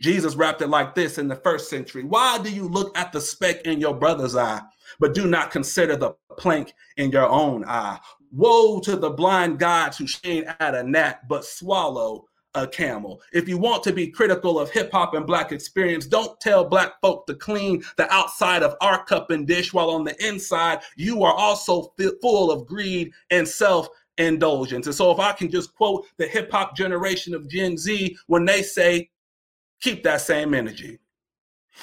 Jesus 0.00 0.34
rapped 0.34 0.62
it 0.62 0.68
like 0.68 0.94
this 0.94 1.18
in 1.18 1.28
the 1.28 1.36
first 1.36 1.70
century 1.70 2.04
Why 2.04 2.38
do 2.38 2.50
you 2.50 2.68
look 2.68 2.96
at 2.98 3.12
the 3.12 3.20
speck 3.20 3.62
in 3.62 3.80
your 3.80 3.94
brother's 3.94 4.36
eye, 4.36 4.60
but 4.98 5.14
do 5.14 5.26
not 5.26 5.50
consider 5.50 5.96
the 5.96 6.14
plank 6.38 6.74
in 6.96 7.10
your 7.10 7.28
own 7.28 7.64
eye? 7.64 7.98
Woe 8.32 8.80
to 8.80 8.96
the 8.96 9.10
blind 9.10 9.58
gods 9.58 9.98
who 9.98 10.08
strain 10.08 10.44
at 10.58 10.74
a 10.74 10.82
gnat, 10.82 11.28
but 11.28 11.44
swallow 11.44 12.26
a 12.54 12.66
camel. 12.66 13.20
If 13.32 13.48
you 13.48 13.58
want 13.58 13.82
to 13.84 13.92
be 13.92 14.08
critical 14.08 14.58
of 14.58 14.70
hip 14.70 14.90
hop 14.92 15.14
and 15.14 15.26
black 15.26 15.52
experience, 15.52 16.06
don't 16.06 16.38
tell 16.40 16.64
black 16.64 17.00
folk 17.00 17.26
to 17.26 17.34
clean 17.34 17.82
the 17.96 18.12
outside 18.12 18.62
of 18.62 18.76
our 18.80 19.04
cup 19.04 19.30
and 19.30 19.46
dish 19.46 19.72
while 19.72 19.90
on 19.90 20.04
the 20.04 20.26
inside 20.26 20.80
you 20.96 21.22
are 21.24 21.34
also 21.34 21.92
full 22.22 22.50
of 22.50 22.66
greed 22.66 23.12
and 23.30 23.46
self 23.46 23.88
indulgence. 24.18 24.86
And 24.86 24.94
so, 24.94 25.10
if 25.10 25.18
I 25.18 25.32
can 25.32 25.50
just 25.50 25.74
quote 25.74 26.06
the 26.16 26.26
hip 26.26 26.50
hop 26.50 26.76
generation 26.76 27.34
of 27.34 27.48
Gen 27.48 27.76
Z 27.76 28.16
when 28.26 28.44
they 28.44 28.62
say, 28.62 29.10
keep 29.84 30.02
that 30.02 30.22
same 30.22 30.54
energy. 30.54 30.98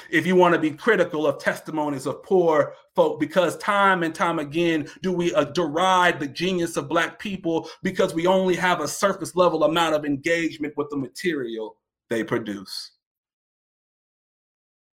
If 0.10 0.26
you 0.26 0.36
want 0.36 0.56
to 0.56 0.60
be 0.60 0.72
critical 0.72 1.28
of 1.28 1.38
testimonies 1.38 2.08
of 2.08 2.24
poor 2.24 2.74
folk, 2.96 3.20
because 3.20 3.58
time 3.58 4.04
and 4.04 4.16
time 4.16 4.40
again 4.40 4.88
do 5.04 5.12
we 5.12 5.34
uh, 5.36 5.44
deride 5.46 6.20
the 6.20 6.28
genius 6.28 6.78
of 6.78 6.90
Black 6.90 7.20
people 7.20 7.70
because 7.84 8.14
we 8.14 8.26
only 8.26 8.56
have 8.56 8.82
a 8.82 8.88
surface 8.88 9.36
level 9.36 9.66
amount 9.66 9.94
of 9.94 10.06
engagement 10.06 10.74
with 10.78 10.90
the 10.90 10.98
material 10.98 11.76
they 12.10 12.24
produce. 12.24 12.92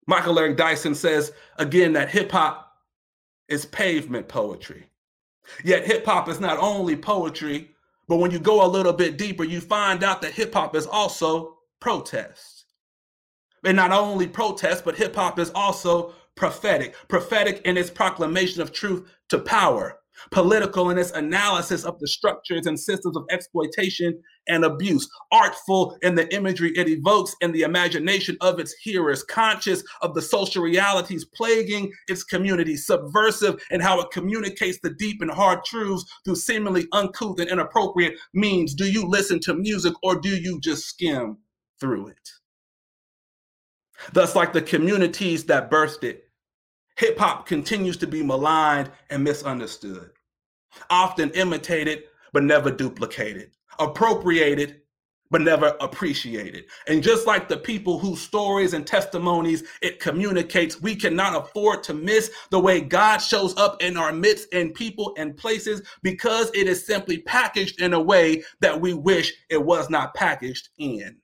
Michael 0.08 0.40
Eric 0.40 0.58
Dyson 0.58 0.96
says 0.96 1.34
again 1.58 1.94
that 1.94 2.10
hip 2.10 2.32
hop 2.32 2.72
is 3.50 3.66
pavement 3.66 4.28
poetry. 4.28 4.90
Yet 5.64 5.86
hip 5.86 6.06
hop 6.06 6.28
is 6.28 6.40
not 6.40 6.58
only 6.58 6.96
poetry, 6.96 7.72
but 8.08 8.18
when 8.18 8.32
you 8.32 8.40
go 8.40 8.66
a 8.66 8.68
little 8.68 8.94
bit 8.94 9.18
deeper, 9.18 9.44
you 9.44 9.62
find 9.62 10.04
out 10.04 10.22
that 10.22 10.32
hip 10.32 10.54
hop 10.54 10.76
is 10.76 10.88
also 10.88 11.58
protest 11.80 12.55
and 13.66 13.76
not 13.76 13.92
only 13.92 14.28
protest, 14.28 14.86
but 14.86 14.96
hip 14.96 15.16
hop 15.16 15.40
is 15.40 15.52
also 15.56 16.14
prophetic, 16.36 16.96
prophetic 17.08 17.62
in 17.66 17.78
its 17.78 17.90
proclamation 17.90 18.62
of 18.62 18.72
truth 18.72 19.10
to 19.30 19.40
power, 19.40 20.00
political 20.32 20.90
in 20.90 20.98
its 20.98 21.12
analysis 21.12 21.84
of 21.84 22.00
the 22.00 22.08
structures 22.08 22.68
and 22.68 22.80
systems 22.80 23.18
of 23.18 23.26
exploitation 23.32 24.22
and 24.48 24.64
abuse, 24.64 25.10
artful 25.32 25.98
in 26.02 26.14
the 26.16 26.34
imagery 26.34 26.72
it 26.76 26.88
evokes 26.88 27.36
in 27.42 27.52
the 27.52 27.62
imagination 27.62 28.38
of 28.42 28.60
its 28.60 28.74
hearers, 28.74 29.24
conscious 29.24 29.84
of 30.02 30.14
the 30.14 30.22
social 30.22 30.62
realities 30.62 31.26
plaguing 31.34 31.92
its 32.08 32.24
community, 32.24 32.76
subversive 32.76 33.62
in 33.72 33.80
how 33.80 34.00
it 34.00 34.12
communicates 34.12 34.80
the 34.84 34.92
deep 34.92 35.22
and 35.22 35.32
hard 35.32 35.64
truths 35.66 36.06
through 36.24 36.36
seemingly 36.36 36.86
uncouth 36.92 37.40
and 37.40 37.50
inappropriate 37.50 38.14
means. 38.34 38.76
Do 38.76 38.86
you 38.86 39.08
listen 39.08 39.40
to 39.42 39.54
music 39.54 39.94
or 40.04 40.20
do 40.20 40.36
you 40.36 40.60
just 40.60 40.86
skim 40.86 41.38
through 41.80 42.10
it? 42.10 42.30
Thus, 44.14 44.36
like 44.36 44.54
the 44.54 44.62
communities 44.62 45.46
that 45.46 45.72
birthed 45.72 46.04
it, 46.04 46.30
hip 46.98 47.18
hop 47.18 47.46
continues 47.46 47.98
to 47.98 48.08
be 48.08 48.24
maligned 48.24 48.92
and 49.10 49.24
misunderstood, 49.24 50.12
often 50.90 51.32
imitated 51.32 52.04
but 52.34 52.44
never 52.44 52.72
duplicated, 52.72 53.52
appropriated 53.80 54.82
but 55.32 55.42
never 55.42 55.76
appreciated. 55.82 56.66
And 56.88 57.02
just 57.02 57.26
like 57.26 57.48
the 57.48 57.58
people 57.58 57.98
whose 57.98 58.22
stories 58.22 58.74
and 58.74 58.86
testimonies 58.86 59.64
it 59.82 60.00
communicates, 60.00 60.82
we 60.82 60.96
cannot 60.96 61.36
afford 61.36 61.84
to 61.84 61.94
miss 61.94 62.32
the 62.52 62.60
way 62.60 62.80
God 62.82 63.18
shows 63.18 63.58
up 63.58 63.82
in 63.82 63.98
our 63.98 64.14
midst 64.14 64.54
in 64.54 64.72
people 64.72 65.14
and 65.18 65.36
places 65.36 65.82
because 66.04 66.52
it 66.54 66.68
is 66.68 66.86
simply 66.86 67.20
packaged 67.20 67.82
in 67.82 67.94
a 67.94 68.02
way 68.02 68.44
that 68.60 68.80
we 68.80 68.94
wish 68.94 69.34
it 69.50 69.64
was 69.64 69.90
not 69.90 70.14
packaged 70.14 70.70
in. 70.78 71.18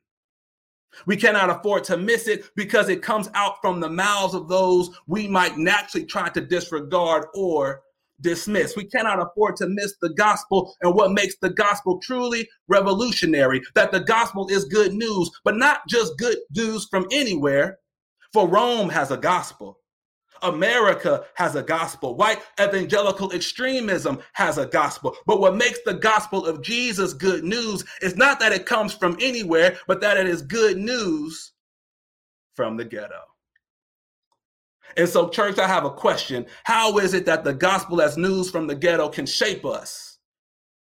We 1.06 1.18
cannot 1.18 1.50
afford 1.50 1.84
to 1.86 1.98
miss 1.98 2.28
it 2.28 2.50
because 2.56 2.90
it 2.90 3.02
comes 3.02 3.30
out 3.34 3.62
from 3.62 3.80
the 3.80 3.90
mouths 3.90 4.34
of 4.34 4.48
those 4.48 4.90
we 5.08 5.28
might 5.28 5.58
naturally 5.58 6.06
try 6.06 6.30
to 6.30 6.42
disregard 6.42 7.26
or 7.34 7.82
dismiss. 8.22 8.76
We 8.76 8.86
cannot 8.86 9.20
afford 9.20 9.56
to 9.58 9.68
miss 9.68 9.96
the 10.02 10.14
gospel 10.14 10.76
and 10.82 10.94
what 10.94 11.12
makes 11.12 11.36
the 11.42 11.50
gospel 11.50 12.00
truly 12.00 12.48
revolutionary 12.68 13.62
that 13.76 13.92
the 13.92 14.00
gospel 14.00 14.48
is 14.50 14.66
good 14.66 14.94
news, 14.94 15.30
but 15.44 15.58
not 15.58 15.88
just 15.88 16.18
good 16.18 16.38
news 16.56 16.88
from 16.90 17.08
anywhere. 17.12 17.80
For 18.34 18.48
Rome 18.48 18.90
has 18.90 19.12
a 19.12 19.18
gospel. 19.18 19.81
America 20.42 21.26
has 21.36 21.56
a 21.56 21.64
gospel. 21.64 22.16
White 22.16 22.42
evangelical 22.60 23.32
extremism 23.32 24.20
has 24.34 24.58
a 24.58 24.66
gospel. 24.66 25.16
But 25.26 25.40
what 25.40 25.56
makes 25.56 25.80
the 25.86 25.94
gospel 25.94 26.46
of 26.46 26.62
Jesus 26.62 27.14
good 27.14 27.44
news 27.44 27.84
is 28.02 28.16
not 28.16 28.40
that 28.40 28.52
it 28.52 28.66
comes 28.66 28.94
from 28.94 29.18
anywhere, 29.22 29.78
but 29.88 30.02
that 30.02 30.18
it 30.18 30.28
is 30.28 30.42
good 30.42 30.78
news 30.78 31.52
from 32.56 32.78
the 32.78 32.86
ghetto. 32.86 33.22
And 34.98 35.08
so, 35.08 35.30
church, 35.30 35.58
I 35.58 35.68
have 35.68 35.86
a 35.86 35.90
question. 35.90 36.46
How 36.64 36.98
is 36.98 37.14
it 37.14 37.26
that 37.26 37.44
the 37.44 37.54
gospel 37.54 38.02
as 38.02 38.18
news 38.18 38.52
from 38.52 38.68
the 38.68 38.76
ghetto 38.76 39.10
can 39.10 39.26
shape 39.26 39.66
us 39.66 40.18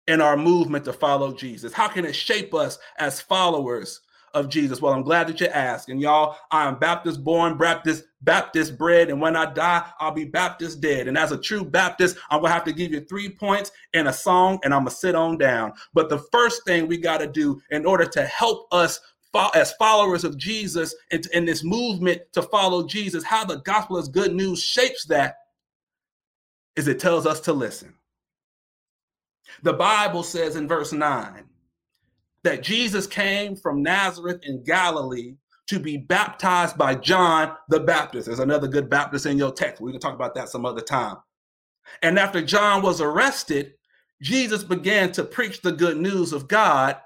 in 0.06 0.20
our 0.20 0.36
movement 0.36 0.84
to 0.84 0.92
follow 0.92 1.32
Jesus? 1.32 1.72
How 1.72 1.88
can 1.88 2.04
it 2.04 2.14
shape 2.14 2.54
us 2.54 2.78
as 2.98 3.20
followers 3.20 4.00
of 4.34 4.48
Jesus? 4.48 4.80
Well, 4.80 4.92
I'm 4.92 5.02
glad 5.02 5.28
that 5.28 5.40
you 5.40 5.46
asked. 5.46 5.88
And 5.88 6.00
y'all, 6.00 6.36
I 6.50 6.66
am 6.66 6.78
Baptist 6.78 7.22
born, 7.24 7.56
Baptist, 7.56 8.04
Baptist 8.22 8.76
bred, 8.76 9.10
and 9.10 9.20
when 9.20 9.36
I 9.36 9.52
die, 9.52 9.84
I'll 10.00 10.12
be 10.12 10.24
Baptist 10.24 10.80
dead. 10.80 11.08
And 11.08 11.16
as 11.16 11.32
a 11.32 11.38
true 11.38 11.64
Baptist, 11.64 12.16
I'm 12.30 12.40
gonna 12.40 12.52
have 12.52 12.64
to 12.64 12.72
give 12.72 12.92
you 12.92 13.00
three 13.00 13.28
points 13.28 13.70
in 13.92 14.06
a 14.06 14.12
song, 14.12 14.58
and 14.64 14.74
I'm 14.74 14.80
gonna 14.80 14.90
sit 14.90 15.14
on 15.14 15.38
down. 15.38 15.72
But 15.94 16.08
the 16.08 16.18
first 16.32 16.64
thing 16.64 16.86
we 16.86 16.98
got 16.98 17.18
to 17.18 17.26
do 17.26 17.60
in 17.70 17.86
order 17.86 18.04
to 18.06 18.24
help 18.24 18.66
us 18.72 19.00
as 19.54 19.72
followers 19.74 20.24
of 20.24 20.36
Jesus 20.36 20.94
in, 21.10 21.22
in 21.32 21.44
this 21.44 21.62
movement 21.62 22.22
to 22.32 22.42
follow 22.42 22.86
Jesus, 22.86 23.22
how 23.22 23.44
the 23.44 23.56
gospel 23.58 23.98
is 23.98 24.08
good 24.08 24.34
news 24.34 24.62
shapes 24.62 25.04
that 25.06 25.36
is 26.76 26.88
it 26.88 26.98
tells 26.98 27.26
us 27.26 27.40
to 27.40 27.52
listen. 27.52 27.94
The 29.62 29.72
Bible 29.72 30.22
says 30.22 30.56
in 30.56 30.68
verse 30.68 30.92
9 30.92 31.47
that 32.44 32.62
Jesus 32.62 33.06
came 33.06 33.56
from 33.56 33.82
Nazareth 33.82 34.40
in 34.44 34.62
Galilee 34.64 35.34
to 35.68 35.78
be 35.78 35.98
baptized 35.98 36.78
by 36.78 36.94
John 36.94 37.54
the 37.68 37.80
Baptist. 37.80 38.26
There's 38.26 38.38
another 38.38 38.68
good 38.68 38.88
Baptist 38.88 39.26
in 39.26 39.36
your 39.36 39.52
text. 39.52 39.82
We 39.82 39.92
can 39.92 40.00
talk 40.00 40.14
about 40.14 40.34
that 40.34 40.48
some 40.48 40.64
other 40.64 40.80
time. 40.80 41.16
And 42.02 42.18
after 42.18 42.40
John 42.40 42.82
was 42.82 43.00
arrested, 43.00 43.74
Jesus 44.22 44.64
began 44.64 45.12
to 45.12 45.24
preach 45.24 45.60
the 45.60 45.72
good 45.72 45.98
news 45.98 46.32
of 46.32 46.48
God. 46.48 46.96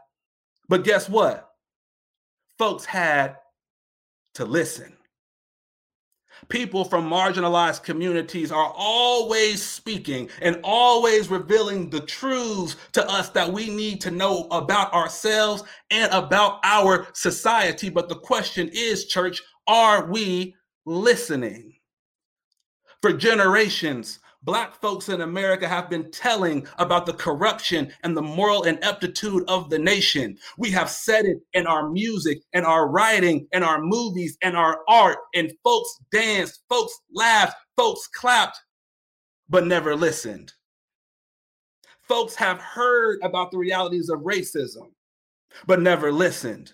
But 0.69 0.85
guess 0.85 1.09
what? 1.09 1.49
Folks 2.59 2.85
had 2.85 3.37
to 4.35 4.45
listen. 4.45 4.97
People 6.49 6.85
from 6.85 7.09
marginalized 7.09 7.83
communities 7.83 8.53
are 8.53 8.73
always 8.77 9.65
speaking 9.65 10.29
and 10.41 10.61
always 10.65 11.31
revealing 11.31 11.89
the 11.89 12.01
truths 12.01 12.77
to 12.93 13.09
us 13.09 13.31
that 13.31 13.51
we 13.51 13.71
need 13.71 14.01
to 14.03 14.11
know 14.11 14.49
about 14.51 14.93
ourselves 14.93 15.63
and 15.91 16.13
about 16.13 16.59
our 16.65 17.07
society. 17.15 17.89
But 17.89 18.09
the 18.09 18.17
question 18.17 18.69
is, 18.73 19.07
church, 19.07 19.43
are 19.67 20.07
we 20.07 20.55
listening? 20.85 21.75
For 23.01 23.13
generations, 23.13 24.19
Black 24.45 24.75
folks 24.81 25.09
in 25.09 25.21
America 25.21 25.69
have 25.69 25.89
been 25.89 26.11
telling 26.11 26.67
about 26.79 27.07
the 27.07 27.13
corruption 27.13 27.93
and 28.03 28.17
the 28.17 28.23
moral 28.23 28.65
ineptitude 28.65 29.45
of 29.47 29.71
the 29.71 29.79
nation. 29.79 30.37
We 30.59 30.71
have 30.73 30.91
said 30.91 31.27
it 31.27 31.39
in 31.53 31.67
our 31.69 31.89
music 31.89 32.43
and 32.53 32.67
our 32.67 32.89
writing 32.89 33.47
and 33.53 33.63
our 33.63 33.81
movies 33.81 34.37
and 34.43 34.57
our 34.57 34.81
art, 34.89 35.19
and 35.35 35.53
folks 35.63 35.97
danced, 36.11 36.65
folks 36.69 36.93
laughed, 37.13 37.57
folks 37.77 38.09
clapped, 38.09 38.59
but 39.49 39.67
never 39.67 39.95
listened. 39.95 40.53
Folks 42.03 42.35
have 42.35 42.59
heard 42.59 43.21
about 43.23 43.53
the 43.53 43.59
realities 43.59 44.09
of 44.09 44.21
racism, 44.21 44.91
but 45.69 45.81
never 45.81 46.11
listened. 46.11 46.73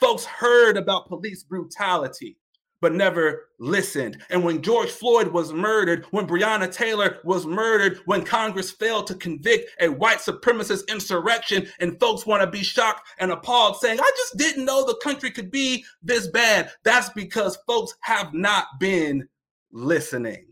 Folks 0.00 0.24
heard 0.24 0.78
about 0.78 1.08
police 1.08 1.42
brutality, 1.42 2.38
but 2.80 2.94
never 2.94 3.48
listened. 3.58 4.22
And 4.30 4.42
when 4.42 4.62
George 4.62 4.90
Floyd 4.90 5.28
was 5.28 5.52
murdered, 5.52 6.06
when 6.10 6.26
Breonna 6.26 6.72
Taylor 6.72 7.18
was 7.24 7.46
murdered, 7.46 8.00
when 8.06 8.24
Congress 8.24 8.70
failed 8.70 9.06
to 9.08 9.14
convict 9.14 9.70
a 9.80 9.88
white 9.88 10.18
supremacist 10.18 10.88
insurrection, 10.88 11.66
and 11.80 11.98
folks 12.00 12.26
want 12.26 12.42
to 12.42 12.50
be 12.50 12.62
shocked 12.62 13.08
and 13.18 13.30
appalled, 13.30 13.76
saying, 13.76 14.00
I 14.00 14.10
just 14.16 14.36
didn't 14.36 14.64
know 14.64 14.84
the 14.84 14.98
country 15.02 15.30
could 15.30 15.50
be 15.50 15.84
this 16.02 16.28
bad. 16.28 16.70
That's 16.84 17.10
because 17.10 17.58
folks 17.66 17.94
have 18.00 18.32
not 18.32 18.66
been 18.78 19.28
listening. 19.72 20.46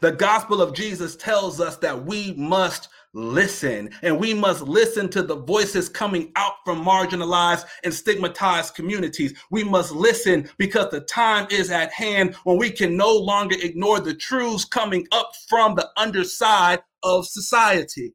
The 0.00 0.12
gospel 0.12 0.60
of 0.62 0.74
Jesus 0.74 1.16
tells 1.16 1.60
us 1.60 1.76
that 1.78 2.04
we 2.04 2.34
must 2.34 2.88
listen. 3.12 3.90
And 4.02 4.18
we 4.18 4.34
must 4.34 4.62
listen 4.62 5.08
to 5.10 5.22
the 5.22 5.36
voices 5.36 5.88
coming 5.88 6.32
out 6.36 6.54
from 6.64 6.84
marginalized 6.84 7.64
and 7.84 7.92
stigmatized 7.92 8.74
communities. 8.74 9.34
We 9.50 9.64
must 9.64 9.92
listen 9.92 10.48
because 10.58 10.90
the 10.90 11.00
time 11.02 11.46
is 11.50 11.70
at 11.70 11.92
hand 11.92 12.34
when 12.44 12.56
we 12.56 12.70
can 12.70 12.96
no 12.96 13.12
longer 13.12 13.56
ignore 13.60 14.00
the 14.00 14.14
truths 14.14 14.64
coming 14.64 15.06
up 15.12 15.32
from 15.48 15.74
the 15.74 15.88
underside 15.96 16.80
of 17.02 17.26
society. 17.26 18.14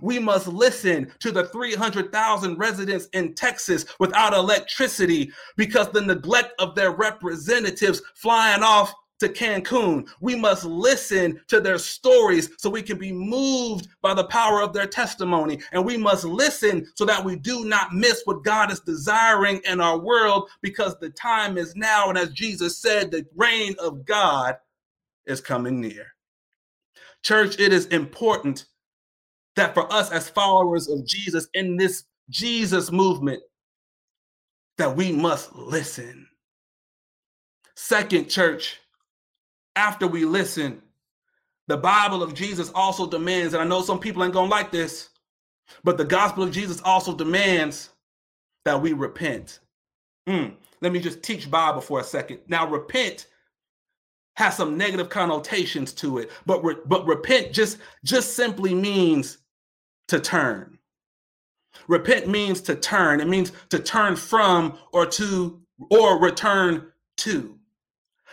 We 0.00 0.18
must 0.18 0.48
listen 0.48 1.12
to 1.20 1.30
the 1.30 1.44
300,000 1.44 2.58
residents 2.58 3.06
in 3.12 3.34
Texas 3.34 3.84
without 4.00 4.34
electricity 4.34 5.30
because 5.56 5.90
the 5.90 6.00
neglect 6.00 6.54
of 6.58 6.74
their 6.74 6.90
representatives 6.90 8.02
flying 8.16 8.64
off 8.64 8.92
to 9.20 9.28
Cancun. 9.28 10.08
We 10.20 10.34
must 10.34 10.64
listen 10.64 11.40
to 11.48 11.60
their 11.60 11.78
stories 11.78 12.50
so 12.58 12.68
we 12.68 12.82
can 12.82 12.98
be 12.98 13.12
moved 13.12 13.88
by 14.02 14.14
the 14.14 14.24
power 14.24 14.62
of 14.62 14.72
their 14.72 14.86
testimony. 14.86 15.60
And 15.72 15.84
we 15.84 15.96
must 15.96 16.24
listen 16.24 16.86
so 16.94 17.04
that 17.04 17.24
we 17.24 17.36
do 17.36 17.64
not 17.64 17.94
miss 17.94 18.22
what 18.24 18.44
God 18.44 18.70
is 18.70 18.80
desiring 18.80 19.60
in 19.64 19.80
our 19.80 19.98
world 19.98 20.48
because 20.62 20.98
the 20.98 21.10
time 21.10 21.56
is 21.58 21.74
now. 21.76 22.08
And 22.08 22.18
as 22.18 22.30
Jesus 22.30 22.78
said, 22.78 23.10
the 23.10 23.26
reign 23.36 23.74
of 23.78 24.04
God 24.04 24.56
is 25.26 25.40
coming 25.40 25.80
near. 25.80 26.06
Church, 27.22 27.58
it 27.58 27.72
is 27.72 27.86
important 27.86 28.66
that 29.56 29.74
for 29.74 29.90
us 29.92 30.10
as 30.12 30.28
followers 30.28 30.88
of 30.88 31.06
Jesus 31.06 31.48
in 31.54 31.76
this 31.76 32.04
Jesus 32.28 32.92
movement, 32.92 33.42
that 34.78 34.94
we 34.94 35.10
must 35.12 35.54
listen. 35.54 36.28
Second, 37.74 38.28
church, 38.28 38.80
after 39.76 40.06
we 40.08 40.24
listen, 40.24 40.82
the 41.68 41.76
Bible 41.76 42.22
of 42.22 42.34
Jesus 42.34 42.70
also 42.74 43.06
demands, 43.08 43.54
and 43.54 43.62
I 43.62 43.66
know 43.66 43.82
some 43.82 44.00
people 44.00 44.24
ain't 44.24 44.32
gonna 44.34 44.50
like 44.50 44.72
this, 44.72 45.10
but 45.84 45.98
the 45.98 46.04
gospel 46.04 46.42
of 46.42 46.52
Jesus 46.52 46.80
also 46.82 47.14
demands 47.14 47.90
that 48.64 48.80
we 48.80 48.92
repent. 48.92 49.60
Mm, 50.28 50.54
let 50.80 50.92
me 50.92 51.00
just 51.00 51.22
teach 51.22 51.50
Bible 51.50 51.80
for 51.80 52.00
a 52.00 52.04
second. 52.04 52.40
Now, 52.48 52.68
repent 52.68 53.28
has 54.36 54.56
some 54.56 54.76
negative 54.76 55.08
connotations 55.08 55.92
to 55.94 56.18
it, 56.18 56.30
but 56.46 56.62
re- 56.64 56.76
but 56.86 57.06
repent 57.06 57.52
just 57.52 57.78
just 58.04 58.36
simply 58.36 58.74
means 58.74 59.38
to 60.08 60.20
turn. 60.20 60.78
Repent 61.88 62.28
means 62.28 62.60
to 62.62 62.76
turn. 62.76 63.20
It 63.20 63.28
means 63.28 63.52
to 63.70 63.78
turn 63.78 64.16
from 64.16 64.78
or 64.92 65.06
to 65.06 65.60
or 65.90 66.20
return 66.20 66.92
to. 67.18 67.55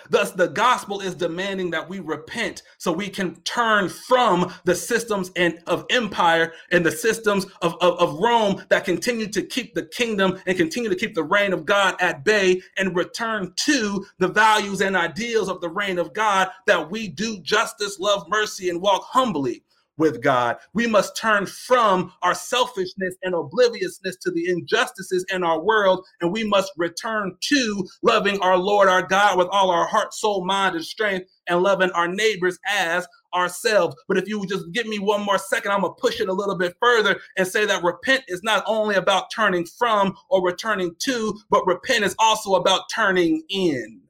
Thus, 0.09 0.31
the 0.31 0.47
gospel 0.47 1.01
is 1.01 1.15
demanding 1.15 1.71
that 1.71 1.87
we 1.87 1.99
repent 1.99 2.63
so 2.77 2.91
we 2.91 3.09
can 3.09 3.35
turn 3.41 3.89
from 3.89 4.53
the 4.65 4.75
systems 4.75 5.31
and 5.35 5.59
of 5.67 5.85
empire 5.89 6.53
and 6.71 6.85
the 6.85 6.91
systems 6.91 7.45
of, 7.61 7.75
of, 7.81 7.99
of 7.99 8.19
Rome 8.19 8.63
that 8.69 8.85
continue 8.85 9.27
to 9.27 9.41
keep 9.41 9.73
the 9.73 9.85
kingdom 9.85 10.39
and 10.45 10.57
continue 10.57 10.89
to 10.89 10.95
keep 10.95 11.15
the 11.15 11.23
reign 11.23 11.53
of 11.53 11.65
God 11.65 11.95
at 11.99 12.23
bay 12.23 12.61
and 12.77 12.95
return 12.95 13.53
to 13.57 14.05
the 14.19 14.27
values 14.27 14.81
and 14.81 14.95
ideals 14.95 15.49
of 15.49 15.61
the 15.61 15.69
reign 15.69 15.99
of 15.99 16.13
God 16.13 16.49
that 16.67 16.89
we 16.89 17.07
do 17.07 17.39
justice, 17.39 17.99
love, 17.99 18.27
mercy, 18.29 18.69
and 18.69 18.81
walk 18.81 19.03
humbly 19.03 19.63
with 19.97 20.21
God. 20.21 20.57
We 20.73 20.87
must 20.87 21.17
turn 21.17 21.45
from 21.45 22.11
our 22.21 22.35
selfishness 22.35 23.15
and 23.23 23.35
obliviousness 23.35 24.17
to 24.17 24.31
the 24.31 24.49
injustices 24.49 25.25
in 25.31 25.43
our 25.43 25.61
world, 25.61 26.05
and 26.21 26.31
we 26.31 26.43
must 26.43 26.71
return 26.77 27.35
to 27.41 27.87
loving 28.01 28.39
our 28.41 28.57
Lord 28.57 28.89
our 28.89 29.03
God 29.05 29.37
with 29.37 29.47
all 29.51 29.71
our 29.71 29.87
heart, 29.87 30.13
soul, 30.13 30.45
mind, 30.45 30.75
and 30.75 30.85
strength, 30.85 31.29
and 31.47 31.61
loving 31.61 31.91
our 31.91 32.07
neighbors 32.07 32.59
as 32.67 33.07
ourselves. 33.33 33.95
But 34.07 34.17
if 34.17 34.27
you 34.27 34.45
just 34.47 34.71
give 34.71 34.87
me 34.87 34.99
one 34.99 35.21
more 35.21 35.39
second, 35.39 35.71
I'm 35.71 35.81
gonna 35.81 35.93
push 35.95 36.21
it 36.21 36.29
a 36.29 36.33
little 36.33 36.57
bit 36.57 36.75
further 36.79 37.19
and 37.37 37.47
say 37.47 37.65
that 37.65 37.83
repent 37.83 38.23
is 38.27 38.43
not 38.43 38.63
only 38.67 38.95
about 38.95 39.31
turning 39.31 39.65
from 39.65 40.15
or 40.29 40.45
returning 40.45 40.95
to, 40.99 41.39
but 41.49 41.65
repent 41.67 42.05
is 42.05 42.15
also 42.19 42.55
about 42.55 42.83
turning 42.93 43.43
in 43.49 44.02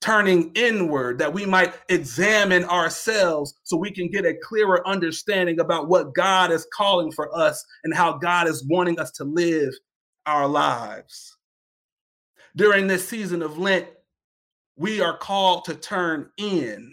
turning 0.00 0.50
inward, 0.54 1.18
that 1.18 1.32
we 1.32 1.44
might 1.44 1.74
examine 1.88 2.64
ourselves 2.64 3.54
so 3.62 3.76
we 3.76 3.90
can 3.90 4.08
get 4.08 4.24
a 4.24 4.34
clearer 4.42 4.86
understanding 4.88 5.60
about 5.60 5.88
what 5.88 6.14
God 6.14 6.50
is 6.50 6.66
calling 6.74 7.12
for 7.12 7.36
us 7.36 7.64
and 7.84 7.94
how 7.94 8.16
God 8.16 8.48
is 8.48 8.64
wanting 8.66 8.98
us 8.98 9.10
to 9.12 9.24
live 9.24 9.72
our 10.26 10.48
lives. 10.48 11.36
During 12.56 12.86
this 12.86 13.08
season 13.08 13.42
of 13.42 13.58
Lent, 13.58 13.86
we 14.76 15.00
are 15.00 15.16
called 15.16 15.64
to 15.66 15.74
turn 15.74 16.30
in. 16.38 16.92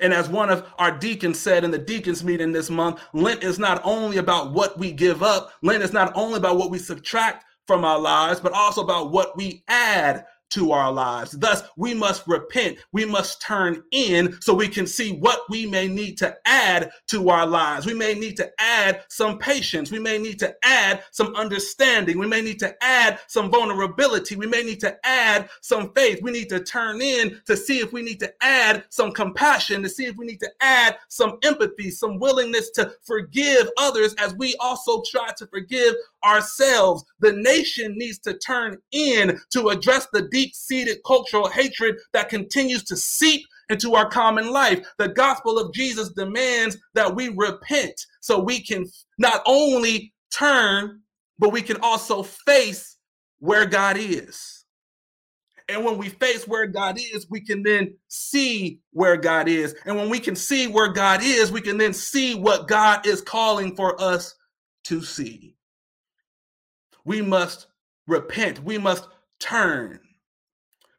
And 0.00 0.14
as 0.14 0.28
one 0.28 0.50
of 0.50 0.66
our 0.78 0.96
deacons 0.96 1.38
said 1.38 1.64
in 1.64 1.70
the 1.70 1.78
deacons 1.78 2.24
meeting 2.24 2.52
this 2.52 2.70
month, 2.70 3.00
Lent 3.12 3.42
is 3.42 3.58
not 3.58 3.82
only 3.84 4.18
about 4.18 4.52
what 4.52 4.78
we 4.78 4.92
give 4.92 5.22
up, 5.22 5.52
Lent 5.62 5.82
is 5.82 5.92
not 5.92 6.12
only 6.14 6.38
about 6.38 6.56
what 6.56 6.70
we 6.70 6.78
subtract 6.78 7.44
from 7.66 7.84
our 7.84 7.98
lives, 7.98 8.40
but 8.40 8.52
also 8.52 8.82
about 8.82 9.10
what 9.10 9.36
we 9.36 9.62
add 9.68 10.24
to 10.50 10.72
our 10.72 10.92
lives. 10.92 11.32
Thus, 11.32 11.62
we 11.76 11.94
must 11.94 12.26
repent. 12.26 12.78
We 12.92 13.04
must 13.04 13.40
turn 13.40 13.82
in 13.92 14.40
so 14.40 14.54
we 14.54 14.68
can 14.68 14.86
see 14.86 15.12
what 15.12 15.40
we 15.48 15.66
may 15.66 15.88
need 15.88 16.18
to 16.18 16.36
add 16.44 16.90
to 17.08 17.28
our 17.30 17.46
lives. 17.46 17.86
We 17.86 17.94
may 17.94 18.14
need 18.14 18.36
to 18.38 18.50
add 18.58 19.02
some 19.08 19.38
patience. 19.38 19.90
We 19.90 19.98
may 19.98 20.18
need 20.18 20.38
to 20.40 20.54
add 20.64 21.04
some 21.12 21.34
understanding. 21.34 22.18
We 22.18 22.26
may 22.26 22.42
need 22.42 22.58
to 22.60 22.74
add 22.82 23.20
some 23.28 23.50
vulnerability. 23.50 24.36
We 24.36 24.46
may 24.46 24.62
need 24.62 24.80
to 24.80 24.96
add 25.04 25.48
some 25.60 25.92
faith. 25.94 26.20
We 26.22 26.30
need 26.30 26.48
to 26.50 26.60
turn 26.60 27.00
in 27.00 27.40
to 27.46 27.56
see 27.56 27.78
if 27.78 27.92
we 27.92 28.02
need 28.02 28.20
to 28.20 28.32
add 28.42 28.84
some 28.90 29.12
compassion, 29.12 29.82
to 29.82 29.88
see 29.88 30.06
if 30.06 30.16
we 30.16 30.26
need 30.26 30.40
to 30.40 30.50
add 30.60 30.96
some 31.08 31.38
empathy, 31.42 31.90
some 31.90 32.18
willingness 32.18 32.70
to 32.70 32.92
forgive 33.02 33.68
others 33.78 34.14
as 34.18 34.34
we 34.34 34.54
also 34.60 35.02
try 35.10 35.30
to 35.36 35.46
forgive 35.46 35.94
ourselves. 36.24 37.04
The 37.20 37.32
nation 37.32 37.96
needs 37.96 38.18
to 38.20 38.34
turn 38.34 38.78
in 38.92 39.40
to 39.50 39.68
address 39.68 40.08
the 40.12 40.22
deep 40.40 40.54
seated 40.54 40.98
cultural 41.06 41.48
hatred 41.48 41.96
that 42.12 42.30
continues 42.30 42.82
to 42.84 42.96
seep 42.96 43.42
into 43.68 43.94
our 43.94 44.08
common 44.08 44.50
life. 44.50 44.80
The 44.98 45.08
gospel 45.08 45.58
of 45.58 45.72
Jesus 45.74 46.10
demands 46.10 46.78
that 46.94 47.14
we 47.14 47.28
repent 47.28 47.92
so 48.20 48.38
we 48.38 48.62
can 48.62 48.86
not 49.18 49.42
only 49.46 50.14
turn, 50.32 51.00
but 51.38 51.52
we 51.52 51.60
can 51.60 51.76
also 51.82 52.22
face 52.22 52.96
where 53.38 53.66
God 53.66 53.96
is. 53.98 54.64
And 55.68 55.84
when 55.84 55.98
we 55.98 56.08
face 56.08 56.48
where 56.48 56.66
God 56.66 56.98
is, 56.98 57.28
we 57.30 57.40
can 57.42 57.62
then 57.62 57.94
see 58.08 58.80
where 58.92 59.16
God 59.16 59.46
is. 59.46 59.74
And 59.84 59.94
when 59.96 60.08
we 60.08 60.20
can 60.20 60.34
see 60.34 60.66
where 60.66 60.88
God 60.88 61.20
is, 61.22 61.52
we 61.52 61.60
can 61.60 61.76
then 61.76 61.92
see 61.92 62.34
what 62.34 62.66
God 62.66 63.06
is 63.06 63.20
calling 63.20 63.76
for 63.76 64.00
us 64.00 64.34
to 64.84 65.02
see. 65.02 65.54
We 67.04 67.20
must 67.20 67.66
repent. 68.08 68.64
We 68.64 68.78
must 68.78 69.06
turn 69.38 70.00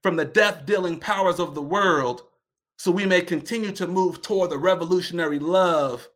from 0.04 0.16
the 0.16 0.26
death 0.26 0.66
dealing 0.66 1.00
powers 1.00 1.40
of 1.40 1.56
the 1.56 1.62
world 1.62 2.24
so 2.78 2.92
we 2.92 3.06
may 3.06 3.22
continue 3.22 3.72
to 3.72 3.88
move 3.88 4.22
toward 4.22 4.50
the 4.50 4.58
revolutionary 4.58 5.40
love 5.40 6.10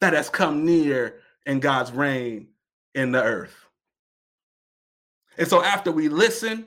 that 0.00 0.12
has 0.12 0.28
come 0.28 0.64
near 0.64 1.20
in 1.46 1.60
God's 1.60 1.92
reign 1.92 2.48
in 2.94 3.12
the 3.12 3.22
earth. 3.22 3.54
And 5.38 5.46
so 5.46 5.62
after 5.62 5.92
we 5.92 6.08
listen, 6.08 6.66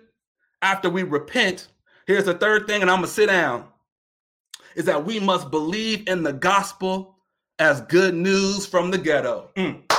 after 0.62 0.90
we 0.90 1.04
repent, 1.04 1.68
here's 2.08 2.26
the 2.26 2.34
third 2.34 2.68
thing, 2.68 2.82
and 2.82 2.90
I'm 2.90 2.98
gonna 2.98 3.08
sit 3.08 3.28
down, 3.28 3.66
is 4.76 4.86
that 4.86 5.06
we 5.06 5.20
must 5.20 5.52
believe 5.52 6.08
in 6.08 6.24
the 6.24 6.34
gospel 6.34 7.18
as 7.60 7.82
good 7.82 8.16
news 8.16 8.66
from 8.66 8.92
the 8.92 8.98
ghetto. 8.98 9.50
Mm 9.56 9.93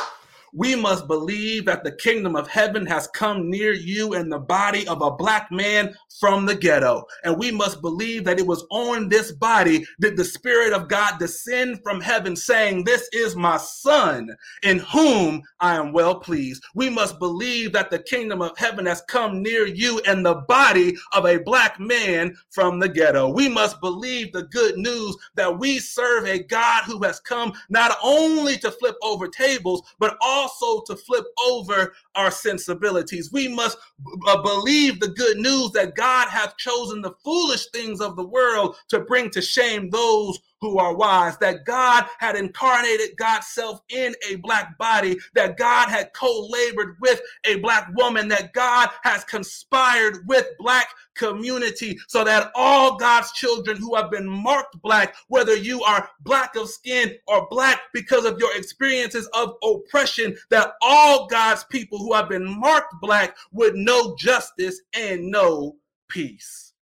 we 0.54 0.76
must 0.76 1.08
believe 1.08 1.64
that 1.64 1.82
the 1.82 1.92
kingdom 1.92 2.36
of 2.36 2.46
heaven 2.48 2.86
has 2.86 3.08
come 3.08 3.50
near 3.50 3.72
you 3.72 4.14
in 4.14 4.28
the 4.28 4.38
body 4.38 4.86
of 4.86 5.02
a 5.02 5.10
black 5.10 5.50
man 5.50 5.94
from 6.20 6.46
the 6.46 6.54
ghetto. 6.54 7.04
And 7.24 7.36
we 7.36 7.50
must 7.50 7.82
believe 7.82 8.24
that 8.24 8.38
it 8.38 8.46
was 8.46 8.64
on 8.70 9.08
this 9.08 9.32
body 9.32 9.84
that 9.98 10.16
the 10.16 10.24
Spirit 10.24 10.72
of 10.72 10.88
God 10.88 11.18
descend 11.18 11.80
from 11.82 12.00
heaven, 12.00 12.36
saying, 12.36 12.84
This 12.84 13.08
is 13.12 13.34
my 13.34 13.56
son 13.56 14.30
in 14.62 14.78
whom 14.78 15.42
I 15.58 15.74
am 15.74 15.92
well 15.92 16.14
pleased. 16.14 16.62
We 16.74 16.88
must 16.88 17.18
believe 17.18 17.72
that 17.72 17.90
the 17.90 17.98
kingdom 17.98 18.40
of 18.40 18.56
heaven 18.56 18.86
has 18.86 19.02
come 19.08 19.42
near 19.42 19.66
you 19.66 20.00
in 20.06 20.22
the 20.22 20.36
body 20.46 20.94
of 21.12 21.26
a 21.26 21.38
black 21.38 21.80
man 21.80 22.36
from 22.50 22.78
the 22.78 22.88
ghetto. 22.88 23.28
We 23.28 23.48
must 23.48 23.80
believe 23.80 24.32
the 24.32 24.44
good 24.44 24.76
news 24.76 25.16
that 25.34 25.58
we 25.58 25.80
serve 25.80 26.26
a 26.26 26.38
God 26.44 26.84
who 26.84 27.02
has 27.02 27.18
come 27.18 27.52
not 27.68 27.96
only 28.04 28.56
to 28.58 28.70
flip 28.70 28.96
over 29.02 29.26
tables, 29.26 29.82
but 29.98 30.16
also 30.20 30.43
also 30.44 30.82
to 30.82 30.96
flip 30.96 31.24
over 31.46 31.94
our 32.14 32.30
sensibilities. 32.30 33.32
We 33.32 33.48
must 33.48 33.78
uh, 34.26 34.42
believe 34.42 35.00
the 35.00 35.08
good 35.08 35.38
news 35.38 35.70
that 35.72 35.94
God 35.94 36.28
hath 36.28 36.56
chosen 36.56 37.00
the 37.00 37.14
foolish 37.24 37.66
things 37.70 38.00
of 38.00 38.16
the 38.16 38.26
world 38.26 38.76
to 38.88 39.00
bring 39.00 39.30
to 39.30 39.42
shame 39.42 39.90
those 39.90 40.38
who 40.64 40.78
are 40.78 40.96
wise, 40.96 41.36
that 41.38 41.64
God 41.64 42.06
had 42.18 42.36
incarnated 42.36 43.10
God's 43.18 43.48
self 43.48 43.80
in 43.90 44.14
a 44.28 44.36
black 44.36 44.78
body, 44.78 45.18
that 45.34 45.56
God 45.56 45.88
had 45.88 46.12
co 46.14 46.48
labored 46.50 46.96
with 47.00 47.20
a 47.44 47.56
black 47.56 47.88
woman, 47.94 48.28
that 48.28 48.52
God 48.54 48.88
has 49.02 49.24
conspired 49.24 50.26
with 50.26 50.46
black 50.58 50.88
community 51.14 51.98
so 52.08 52.24
that 52.24 52.50
all 52.54 52.96
God's 52.96 53.30
children 53.32 53.76
who 53.76 53.94
have 53.94 54.10
been 54.10 54.28
marked 54.28 54.80
black, 54.82 55.14
whether 55.28 55.54
you 55.54 55.82
are 55.82 56.08
black 56.20 56.56
of 56.56 56.68
skin 56.68 57.14
or 57.28 57.46
black 57.50 57.82
because 57.92 58.24
of 58.24 58.38
your 58.38 58.56
experiences 58.56 59.28
of 59.34 59.54
oppression, 59.62 60.36
that 60.50 60.72
all 60.80 61.26
God's 61.26 61.64
people 61.64 61.98
who 61.98 62.14
have 62.14 62.28
been 62.28 62.58
marked 62.58 62.94
black 63.00 63.36
would 63.52 63.74
know 63.74 64.16
justice 64.18 64.80
and 64.94 65.30
know 65.30 65.76
peace. 66.08 66.72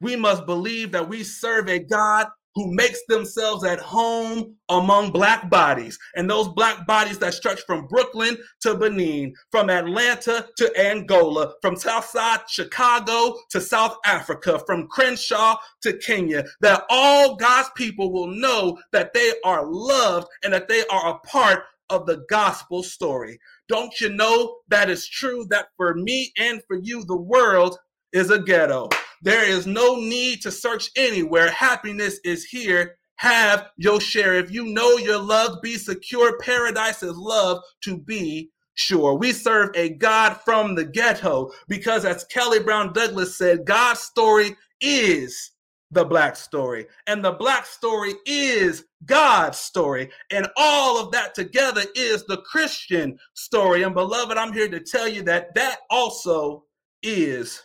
We 0.00 0.16
must 0.16 0.46
believe 0.46 0.92
that 0.92 1.08
we 1.08 1.22
serve 1.22 1.68
a 1.68 1.78
God 1.78 2.28
who 2.54 2.74
makes 2.74 3.00
themselves 3.06 3.64
at 3.64 3.78
home 3.78 4.56
among 4.68 5.12
black 5.12 5.48
bodies 5.48 5.98
and 6.16 6.28
those 6.28 6.48
black 6.48 6.86
bodies 6.86 7.18
that 7.18 7.34
stretch 7.34 7.60
from 7.66 7.86
Brooklyn 7.86 8.36
to 8.60 8.74
Benin, 8.74 9.34
from 9.50 9.70
Atlanta 9.70 10.48
to 10.56 10.80
Angola, 10.80 11.54
from 11.62 11.76
Southside 11.76 12.40
Chicago 12.48 13.36
to 13.50 13.60
South 13.60 13.96
Africa, 14.04 14.60
from 14.66 14.88
Crenshaw 14.88 15.56
to 15.82 15.96
Kenya, 15.98 16.44
that 16.60 16.84
all 16.90 17.36
God's 17.36 17.70
people 17.76 18.12
will 18.12 18.28
know 18.28 18.78
that 18.92 19.12
they 19.14 19.32
are 19.44 19.64
loved 19.66 20.26
and 20.42 20.52
that 20.52 20.68
they 20.68 20.84
are 20.90 21.10
a 21.10 21.18
part 21.20 21.64
of 21.90 22.06
the 22.06 22.24
gospel 22.28 22.82
story. 22.82 23.38
Don't 23.68 24.00
you 24.00 24.08
know 24.08 24.58
that 24.68 24.88
is 24.88 25.06
true 25.06 25.44
that 25.50 25.68
for 25.76 25.94
me 25.94 26.32
and 26.38 26.62
for 26.66 26.76
you, 26.76 27.04
the 27.04 27.16
world 27.16 27.78
is 28.12 28.30
a 28.30 28.38
ghetto. 28.38 28.88
There 29.22 29.48
is 29.48 29.66
no 29.66 29.96
need 29.96 30.42
to 30.42 30.50
search 30.50 30.90
anywhere. 30.96 31.50
Happiness 31.50 32.18
is 32.24 32.44
here. 32.44 32.96
Have 33.16 33.68
your 33.76 34.00
share. 34.00 34.34
If 34.34 34.50
you 34.50 34.64
know 34.64 34.96
your 34.96 35.18
love, 35.18 35.60
be 35.62 35.76
secure. 35.76 36.38
Paradise 36.38 37.02
is 37.02 37.16
love 37.16 37.62
to 37.82 37.98
be 37.98 38.50
sure. 38.74 39.14
We 39.14 39.32
serve 39.32 39.70
a 39.74 39.90
God 39.90 40.38
from 40.44 40.74
the 40.74 40.86
ghetto 40.86 41.50
because, 41.68 42.06
as 42.06 42.24
Kelly 42.24 42.60
Brown 42.60 42.94
Douglas 42.94 43.36
said, 43.36 43.66
God's 43.66 44.00
story 44.00 44.56
is 44.80 45.52
the 45.90 46.04
black 46.04 46.36
story, 46.36 46.86
and 47.06 47.24
the 47.24 47.32
black 47.32 47.66
story 47.66 48.14
is 48.24 48.84
God's 49.06 49.58
story, 49.58 50.10
and 50.30 50.46
all 50.56 51.00
of 51.02 51.10
that 51.12 51.34
together 51.34 51.82
is 51.96 52.24
the 52.24 52.38
Christian 52.38 53.18
story. 53.34 53.82
And 53.82 53.92
beloved, 53.92 54.38
I'm 54.38 54.52
here 54.52 54.68
to 54.68 54.80
tell 54.80 55.08
you 55.08 55.22
that 55.24 55.54
that 55.56 55.80
also 55.90 56.64
is 57.02 57.62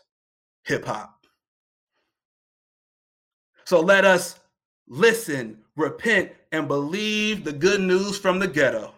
hip 0.64 0.86
hop. 0.86 1.14
So 3.66 3.82
let 3.82 4.05
us 4.05 4.39
listen, 4.88 5.57
repent, 5.76 6.32
and 6.51 6.68
believe 6.68 7.43
the 7.43 7.53
good 7.53 7.82
news 7.82 8.18
from 8.18 8.39
the 8.39 8.47
ghetto 8.47 8.93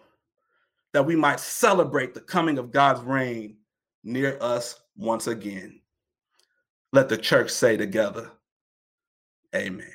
that 0.92 1.06
we 1.06 1.16
might 1.16 1.40
celebrate 1.40 2.14
the 2.14 2.20
coming 2.20 2.58
of 2.58 2.70
God's 2.70 3.00
reign 3.00 3.56
near 4.04 4.38
us 4.40 4.80
once 4.96 5.26
again. 5.26 5.80
Let 6.92 7.08
the 7.08 7.18
church 7.18 7.50
say 7.50 7.76
together, 7.76 8.30
Amen. 9.54 9.88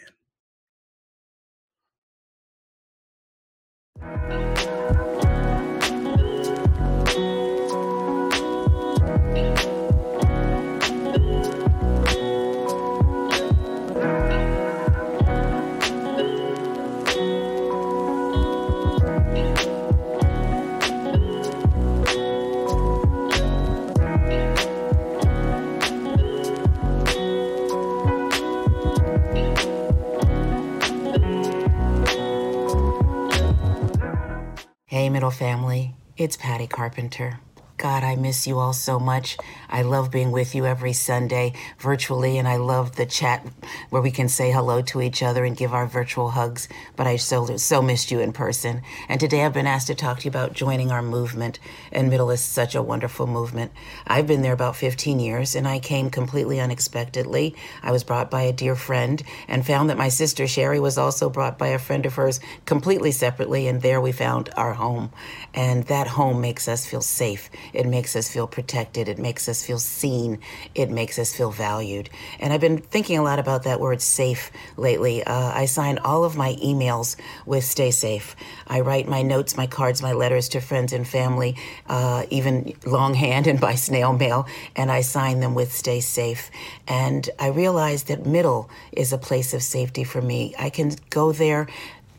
Hey, 35.04 35.10
middle 35.10 35.32
family, 35.32 35.96
it's 36.16 36.38
Patty 36.38 36.66
Carpenter. 36.66 37.42
God, 37.78 38.04
I 38.04 38.16
miss 38.16 38.46
you 38.46 38.60
all 38.60 38.72
so 38.72 39.00
much. 39.00 39.36
I 39.68 39.82
love 39.82 40.12
being 40.12 40.32
with 40.32 40.54
you 40.54 40.66
every 40.66 40.94
Sunday 40.94 41.54
virtually, 41.80 42.38
and 42.38 42.48
I 42.48 42.58
love 42.58 42.96
the 42.96 43.06
chat 43.06 43.46
where 43.90 44.02
we 44.02 44.12
can 44.12 44.30
say 44.30 44.52
hello 44.52 44.84
to 44.84 45.02
each 45.02 45.24
other 45.24 45.44
and 45.44 45.58
give 45.58 45.74
our 45.74 45.88
virtual 45.88 46.30
hugs. 46.30 46.70
But 46.96 47.08
I 47.08 47.16
so 47.16 47.58
so 47.58 47.82
missed 47.82 48.12
you 48.12 48.20
in 48.20 48.32
person. 48.32 48.84
And 49.10 49.20
today 49.20 49.44
I've 49.44 49.54
been 49.54 49.68
asked 49.68 49.88
to 49.88 49.96
talk 49.96 50.20
to 50.20 50.26
you 50.26 50.30
about 50.30 50.54
joining 50.54 50.92
our 50.92 51.02
movement. 51.02 51.60
And 51.92 52.10
Middle 52.10 52.30
is 52.30 52.42
such 52.42 52.76
a 52.76 52.82
wonderful 52.82 53.26
movement. 53.26 53.72
I've 54.06 54.28
been 54.28 54.44
there 54.44 54.54
about 54.54 54.76
15 54.76 55.20
years, 55.20 55.56
and 55.56 55.68
I 55.68 55.80
came 55.80 56.12
completely 56.12 56.60
unexpectedly. 56.60 57.56
I 57.82 57.92
was 57.92 58.04
brought 58.04 58.30
by 58.30 58.44
a 58.44 58.54
dear 58.54 58.76
friend 58.76 59.22
and 59.48 59.66
found 59.66 59.90
that 59.90 59.98
my 59.98 60.10
sister 60.10 60.46
Sherry 60.48 60.80
was 60.80 61.00
also 61.00 61.28
brought 61.28 61.58
by 61.58 61.70
a 61.70 61.80
friend 61.80 62.06
of 62.06 62.16
hers 62.16 62.40
completely 62.66 63.12
separately, 63.12 63.68
and 63.68 63.82
there 63.82 64.00
we 64.00 64.12
found 64.12 64.52
our 64.56 64.74
home. 64.74 65.12
And 65.56 65.86
that 65.86 66.08
home 66.08 66.40
makes 66.40 66.68
us 66.68 66.86
feel 66.86 67.02
safe 67.02 67.50
It 67.74 67.86
makes 67.86 68.16
us 68.16 68.30
feel 68.30 68.48
protected. 68.48 69.08
It 69.08 69.20
makes 69.20 69.48
us 69.48 69.66
feel 69.66 69.80
seen. 69.80 70.40
It 70.76 70.90
makes 70.90 71.18
us 71.20 71.34
feel 71.34 71.52
valued. 71.52 72.10
And 72.40 72.54
I've 72.54 72.62
been 72.62 72.80
thinking 72.80 73.18
a 73.18 73.24
lot 73.24 73.40
about 73.40 73.64
that 73.64 73.80
word 73.80 74.02
safe 74.02 74.52
lately. 74.78 75.24
Uh, 75.24 75.52
I 75.54 75.66
sign 75.66 75.98
all 76.00 76.24
of 76.24 76.36
my 76.36 76.56
emails 76.56 77.16
with 77.46 77.64
Stay 77.64 77.92
Safe. 77.92 78.36
I 78.68 78.82
write 78.82 79.08
my 79.08 79.22
notes, 79.22 79.58
my 79.58 79.68
cards, 79.68 80.02
my 80.02 80.14
letters 80.14 80.50
to 80.50 80.62
friends 80.62 80.94
and 80.94 81.08
family, 81.08 81.56
uh, 81.88 82.26
even 82.30 82.74
longhand 82.86 83.48
and 83.48 83.60
by 83.64 83.76
snail 83.76 84.14
mail, 84.14 84.48
and 84.76 84.92
I 84.92 85.02
sign 85.02 85.40
them 85.40 85.56
with 85.56 85.74
Stay 85.74 86.00
Safe. 86.00 86.52
And 86.88 87.30
I 87.40 87.48
realize 87.48 88.04
that 88.04 88.26
middle 88.26 88.70
is 88.92 89.14
a 89.14 89.18
place 89.18 89.54
of 89.54 89.62
safety 89.64 90.04
for 90.04 90.22
me. 90.22 90.54
I 90.60 90.70
can 90.70 90.92
go 91.10 91.32
there 91.32 91.68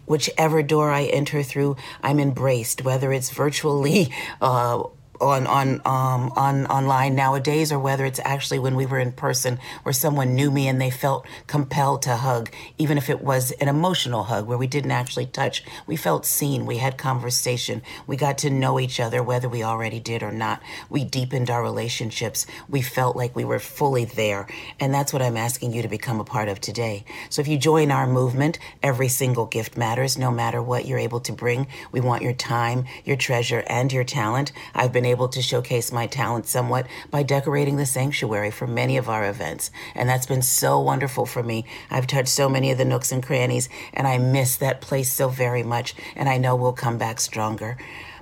whichever 0.06 0.62
door 0.62 0.90
I 0.90 1.04
enter 1.04 1.42
through, 1.42 1.76
I'm 2.02 2.20
embraced, 2.20 2.84
whether 2.84 3.12
it's 3.12 3.30
virtually 3.30 4.12
uh, 4.40 4.82
on 5.30 5.46
on 5.46 5.80
um, 5.84 6.32
on 6.36 6.66
online 6.66 7.14
nowadays, 7.14 7.72
or 7.72 7.78
whether 7.78 8.04
it's 8.04 8.20
actually 8.24 8.58
when 8.58 8.76
we 8.76 8.86
were 8.86 8.98
in 8.98 9.12
person, 9.12 9.58
where 9.82 9.92
someone 9.92 10.34
knew 10.34 10.50
me 10.50 10.68
and 10.68 10.80
they 10.80 10.90
felt 10.90 11.26
compelled 11.46 12.02
to 12.02 12.16
hug, 12.16 12.50
even 12.78 12.98
if 12.98 13.08
it 13.08 13.22
was 13.22 13.52
an 13.52 13.68
emotional 13.68 14.24
hug 14.24 14.46
where 14.46 14.58
we 14.58 14.66
didn't 14.66 14.90
actually 14.90 15.26
touch. 15.26 15.64
We 15.86 15.96
felt 15.96 16.26
seen. 16.26 16.66
We 16.66 16.78
had 16.78 16.98
conversation. 16.98 17.82
We 18.06 18.16
got 18.16 18.38
to 18.38 18.50
know 18.50 18.80
each 18.80 19.00
other, 19.00 19.22
whether 19.22 19.48
we 19.48 19.62
already 19.62 20.00
did 20.00 20.22
or 20.22 20.32
not. 20.32 20.62
We 20.90 21.04
deepened 21.04 21.50
our 21.50 21.62
relationships. 21.62 22.46
We 22.68 22.82
felt 22.82 23.16
like 23.16 23.36
we 23.36 23.44
were 23.44 23.60
fully 23.60 24.04
there, 24.04 24.46
and 24.80 24.92
that's 24.92 25.12
what 25.12 25.22
I'm 25.22 25.36
asking 25.36 25.72
you 25.72 25.82
to 25.82 25.88
become 25.88 26.20
a 26.20 26.24
part 26.24 26.48
of 26.48 26.60
today. 26.60 27.04
So 27.30 27.40
if 27.40 27.48
you 27.48 27.58
join 27.58 27.90
our 27.90 28.06
movement, 28.06 28.58
every 28.82 29.08
single 29.08 29.46
gift 29.46 29.76
matters, 29.76 30.18
no 30.18 30.30
matter 30.30 30.62
what 30.62 30.86
you're 30.86 30.98
able 30.98 31.20
to 31.20 31.32
bring. 31.32 31.66
We 31.92 32.00
want 32.00 32.22
your 32.22 32.32
time, 32.32 32.86
your 33.04 33.16
treasure, 33.16 33.62
and 33.68 33.92
your 33.92 34.04
talent. 34.04 34.52
I've 34.74 34.92
been 34.92 35.04
able 35.04 35.13
to 35.16 35.40
showcase 35.40 35.92
my 35.92 36.06
talent 36.06 36.46
somewhat 36.46 36.86
by 37.10 37.22
decorating 37.22 37.76
the 37.76 37.86
sanctuary 37.86 38.50
for 38.50 38.66
many 38.66 38.96
of 38.96 39.08
our 39.08 39.28
events. 39.28 39.70
And 39.94 40.08
that's 40.08 40.26
been 40.26 40.42
so 40.42 40.80
wonderful 40.80 41.26
for 41.26 41.42
me. 41.42 41.64
I've 41.90 42.06
touched 42.06 42.28
so 42.28 42.48
many 42.48 42.70
of 42.70 42.78
the 42.78 42.84
nooks 42.84 43.12
and 43.12 43.22
crannies, 43.22 43.68
and 43.92 44.06
I 44.06 44.18
miss 44.18 44.56
that 44.56 44.80
place 44.80 45.12
so 45.12 45.28
very 45.28 45.62
much. 45.62 45.94
And 46.16 46.28
I 46.28 46.36
know 46.36 46.56
we'll 46.56 46.72
come 46.72 46.98
back 46.98 47.20
stronger. 47.20 47.76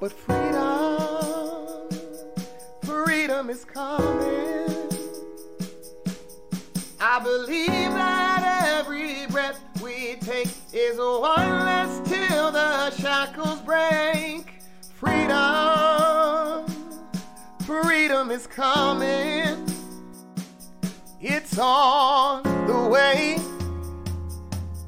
But 0.00 0.12
freedom 0.12 0.43
freedom 3.34 3.50
is 3.50 3.64
coming. 3.64 4.88
I 7.00 7.18
believe 7.18 7.90
that 7.94 8.78
every 8.78 9.26
breath 9.26 9.60
we 9.82 10.14
take 10.20 10.48
is 10.72 10.98
one 10.98 11.64
less 11.64 12.08
till 12.08 12.52
the 12.52 12.90
shackles 12.92 13.60
break. 13.62 14.62
Freedom, 14.94 16.64
freedom 17.66 18.30
is 18.30 18.46
coming. 18.46 19.66
It's 21.20 21.58
on 21.58 22.44
the 22.68 22.88
way. 22.88 23.38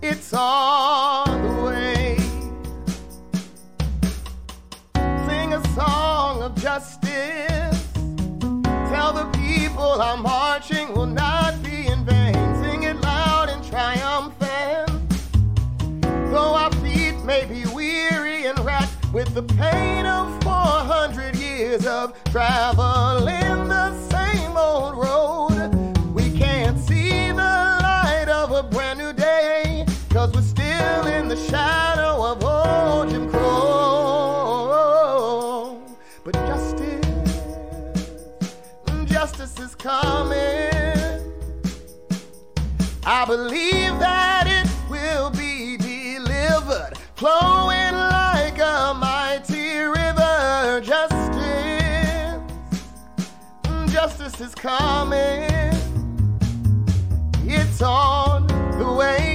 It's 0.03 0.32
on 0.32 1.42
the 1.42 1.62
way. 1.64 2.16
Sing 5.26 5.53
a 5.53 5.68
song 5.74 6.42
of 6.42 6.55
justice 6.55 7.65
Tell 8.97 9.12
the 9.12 9.26
people 9.36 10.01
our 10.01 10.16
marching 10.16 10.94
will 10.94 11.05
not 11.05 11.62
be 11.62 11.86
in 11.86 12.03
vain. 12.07 12.34
Sing 12.62 12.84
it 12.84 12.97
loud 13.03 13.51
and 13.51 13.62
triumphant. 13.62 14.90
Though 16.32 16.55
our 16.55 16.72
feet 16.76 17.22
may 17.22 17.44
be 17.44 17.66
weary 17.74 18.47
and 18.47 18.59
racked 18.61 19.12
with 19.12 19.34
the 19.34 19.42
pain 19.42 20.07
of 20.07 20.42
400 20.42 21.36
years 21.36 21.86
of 21.86 22.14
traveling 22.32 23.68
the 23.68 23.92
same 24.09 24.57
old 24.57 24.97
road, 24.97 25.68
we 26.14 26.30
can't 26.30 26.78
see 26.78 27.28
the 27.28 27.53
light 27.88 28.28
of 28.30 28.51
a 28.51 28.62
brand 28.62 28.99
new 28.99 29.12
day. 29.12 29.84
Cause 30.09 30.32
we're 30.34 30.40
still 30.40 31.07
in 31.07 31.28
the 31.28 31.36
shadow 31.36 31.86
coming. 39.87 41.22
I 43.05 43.24
believe 43.24 43.95
that 44.01 44.45
it 44.49 44.68
will 44.91 45.30
be 45.30 45.76
delivered, 45.76 46.95
flowing 47.14 47.95
like 47.95 48.59
a 48.59 48.95
mighty 48.99 49.78
river. 49.78 50.80
Justice, 50.82 52.41
mm, 53.62 53.89
justice 53.89 54.41
is 54.41 54.57
coming. 54.57 55.47
It's 57.45 57.80
on 57.80 58.49
the 58.78 58.93
way. 58.93 59.25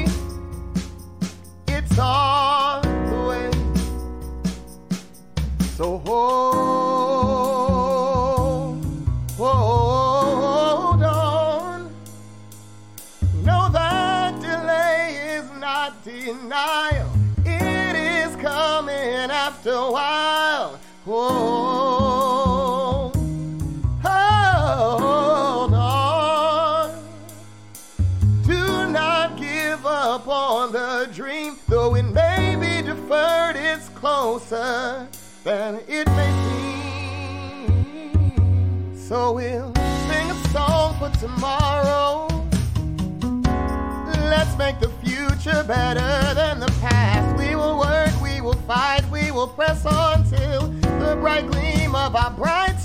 Tomorrow. 41.21 42.27
Let's 44.33 44.57
make 44.57 44.79
the 44.79 44.89
future 45.03 45.63
better 45.67 46.33
than 46.33 46.59
the 46.59 46.73
past. 46.81 47.37
We 47.37 47.55
will 47.55 47.77
work, 47.77 48.09
we 48.23 48.41
will 48.41 48.59
fight, 48.65 49.03
we 49.11 49.29
will 49.29 49.47
press 49.47 49.85
on 49.85 50.27
till 50.27 50.69
the 50.99 51.15
bright 51.21 51.45
gleam 51.51 51.93
of 51.93 52.15
our 52.15 52.31
bright 52.31 52.80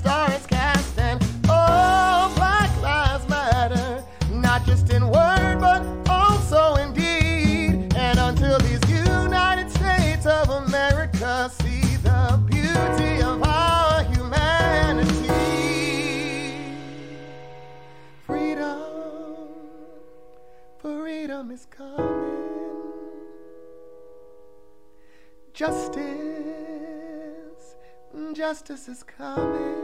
justice 28.56 28.88
is 28.88 29.02
coming. 29.02 29.76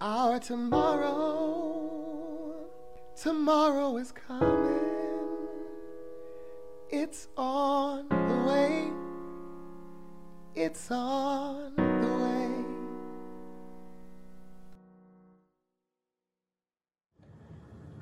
Our 0.00 0.38
tomorrow, 0.38 1.90
tomorrow 3.20 3.96
is 3.96 4.12
coming. 4.12 4.78
It's 6.90 7.26
on 7.36 8.08
the 8.08 8.44
way. 8.48 8.88
It's 10.54 10.92
on 10.92 11.74
the 11.74 12.06
way. 12.06 12.11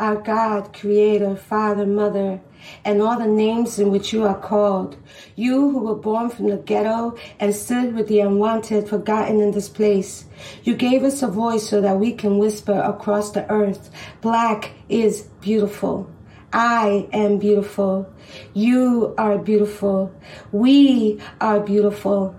Our 0.01 0.17
God, 0.17 0.73
Creator, 0.73 1.37
Father, 1.37 1.85
Mother, 1.85 2.41
and 2.85 3.03
all 3.03 3.19
the 3.19 3.27
names 3.27 3.79
in 3.79 3.91
which 3.91 4.13
you 4.13 4.25
are 4.25 4.39
called. 4.39 4.97
You 5.37 5.71
who 5.71 5.81
were 5.81 5.95
born 5.95 6.31
from 6.31 6.49
the 6.49 6.57
ghetto 6.57 7.17
and 7.39 7.55
stood 7.55 7.95
with 7.95 8.09
the 8.09 8.21
unwanted, 8.21 8.89
forgotten 8.89 9.41
in 9.41 9.51
this 9.51 9.69
place. 9.69 10.25
You 10.65 10.75
gave 10.75 11.05
us 11.05 11.23
a 11.23 11.29
voice 11.29 11.69
so 11.69 11.81
that 11.83 11.99
we 11.99 12.13
can 12.13 12.39
whisper 12.39 12.81
across 12.81 13.33
the 13.33 13.49
earth. 13.51 13.91
Black 14.23 14.73
is 14.89 15.23
beautiful. 15.41 16.11
I 16.53 17.09
am 17.13 17.39
beautiful. 17.39 18.13
You 18.55 19.15
are 19.19 19.39
beautiful. 19.39 20.13
We 20.51 21.21
are 21.41 21.61
beautiful. 21.61 22.35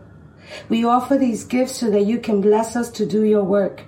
We 0.67 0.83
offer 0.83 1.17
these 1.17 1.45
gifts 1.45 1.77
so 1.77 1.91
that 1.91 2.05
you 2.05 2.19
can 2.19 2.41
bless 2.41 2.75
us 2.75 2.89
to 2.91 3.05
do 3.05 3.23
your 3.23 3.43
work. 3.43 3.83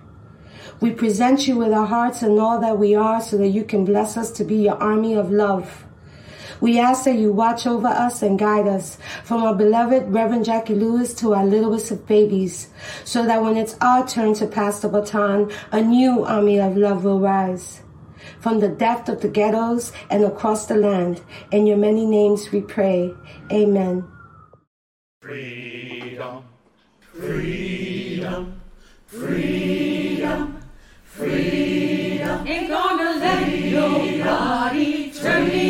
We 0.84 0.92
present 0.92 1.48
you 1.48 1.56
with 1.56 1.72
our 1.72 1.86
hearts 1.86 2.24
and 2.24 2.38
all 2.38 2.60
that 2.60 2.78
we 2.78 2.94
are 2.94 3.22
so 3.22 3.38
that 3.38 3.48
you 3.48 3.64
can 3.64 3.86
bless 3.86 4.18
us 4.18 4.32
to 4.32 4.44
be 4.44 4.58
your 4.58 4.76
army 4.84 5.14
of 5.14 5.32
love. 5.32 5.86
We 6.60 6.78
ask 6.78 7.06
that 7.06 7.16
you 7.16 7.32
watch 7.32 7.66
over 7.66 7.88
us 7.88 8.22
and 8.22 8.38
guide 8.38 8.68
us 8.68 8.98
from 9.24 9.44
our 9.44 9.56
beloved 9.56 10.12
Reverend 10.12 10.44
Jacqui 10.44 10.78
Lewis 10.78 11.14
to 11.22 11.36
our 11.36 11.46
littlest 11.46 11.90
of 11.92 12.06
babies, 12.06 12.68
so 13.06 13.26
that 13.26 13.42
when 13.42 13.56
it's 13.56 13.78
our 13.80 14.06
turn 14.06 14.34
to 14.34 14.46
pass 14.46 14.82
the 14.82 14.90
baton, 14.90 15.50
a 15.72 15.80
new 15.82 16.26
army 16.26 16.60
of 16.60 16.76
love 16.76 17.06
will 17.06 17.22
rise. 17.22 17.82
From 18.42 18.60
the 18.60 18.68
depth 18.68 19.08
of 19.08 19.22
the 19.22 19.30
ghettos 19.30 19.94
and 20.10 20.26
across 20.26 20.66
the 20.66 20.76
land, 20.76 21.22
in 21.52 21.66
your 21.66 21.78
many 21.78 22.06
names 22.06 22.52
we 22.52 22.60
pray. 22.60 23.14
Amen. 23.54 24.06
Freedom, 25.22 26.44
freedom, 27.00 28.60
freedom, 29.08 29.63
turn 35.24 35.48
me 35.48 35.63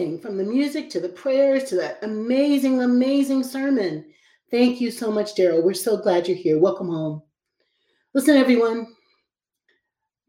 Everything 0.00 0.18
from 0.18 0.38
the 0.38 0.44
music 0.44 0.88
to 0.88 0.98
the 0.98 1.10
prayers 1.10 1.64
to 1.64 1.76
that 1.76 1.98
amazing, 2.00 2.80
amazing 2.80 3.42
sermon. 3.42 4.06
Thank 4.50 4.80
you 4.80 4.90
so 4.90 5.12
much, 5.12 5.34
Daryl. 5.34 5.62
We're 5.62 5.74
so 5.74 5.98
glad 5.98 6.26
you're 6.26 6.38
here. 6.38 6.58
Welcome 6.58 6.88
home. 6.88 7.20
Listen, 8.14 8.34
everyone. 8.34 8.86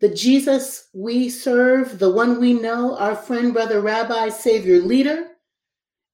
The 0.01 0.09
Jesus 0.09 0.89
we 0.93 1.30
serve, 1.30 1.99
the 1.99 2.09
one 2.09 2.41
we 2.41 2.51
know, 2.51 2.97
our 2.97 3.15
friend, 3.15 3.53
brother, 3.53 3.80
rabbi, 3.80 4.28
savior, 4.28 4.80
leader, 4.80 5.28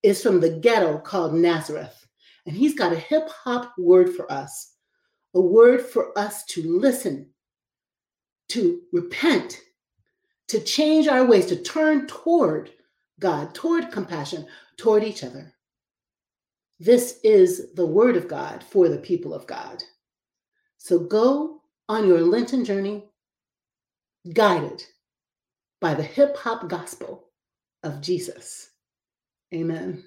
is 0.04 0.22
from 0.22 0.38
the 0.38 0.50
ghetto 0.50 0.98
called 0.98 1.34
Nazareth. 1.34 2.06
And 2.46 2.54
he's 2.54 2.76
got 2.76 2.92
a 2.92 2.96
hip 2.96 3.28
hop 3.28 3.74
word 3.76 4.14
for 4.14 4.30
us, 4.30 4.74
a 5.34 5.40
word 5.40 5.82
for 5.82 6.16
us 6.16 6.44
to 6.50 6.78
listen, 6.78 7.28
to 8.50 8.82
repent, 8.92 9.60
to 10.46 10.60
change 10.60 11.08
our 11.08 11.26
ways, 11.26 11.46
to 11.46 11.56
turn 11.56 12.06
toward 12.06 12.70
God, 13.20 13.54
toward 13.54 13.90
compassion, 13.90 14.46
toward 14.76 15.04
each 15.04 15.24
other. 15.24 15.54
This 16.78 17.18
is 17.24 17.74
the 17.74 17.86
word 17.86 18.16
of 18.16 18.28
God 18.28 18.62
for 18.62 18.88
the 18.88 18.98
people 18.98 19.34
of 19.34 19.46
God. 19.46 19.82
So 20.76 20.98
go 20.98 21.62
on 21.88 22.06
your 22.06 22.20
Lenten 22.20 22.64
journey, 22.64 23.04
guided 24.32 24.84
by 25.80 25.94
the 25.94 26.02
hip 26.02 26.36
hop 26.36 26.68
gospel 26.68 27.30
of 27.82 28.00
Jesus. 28.00 28.70
Amen. 29.52 30.04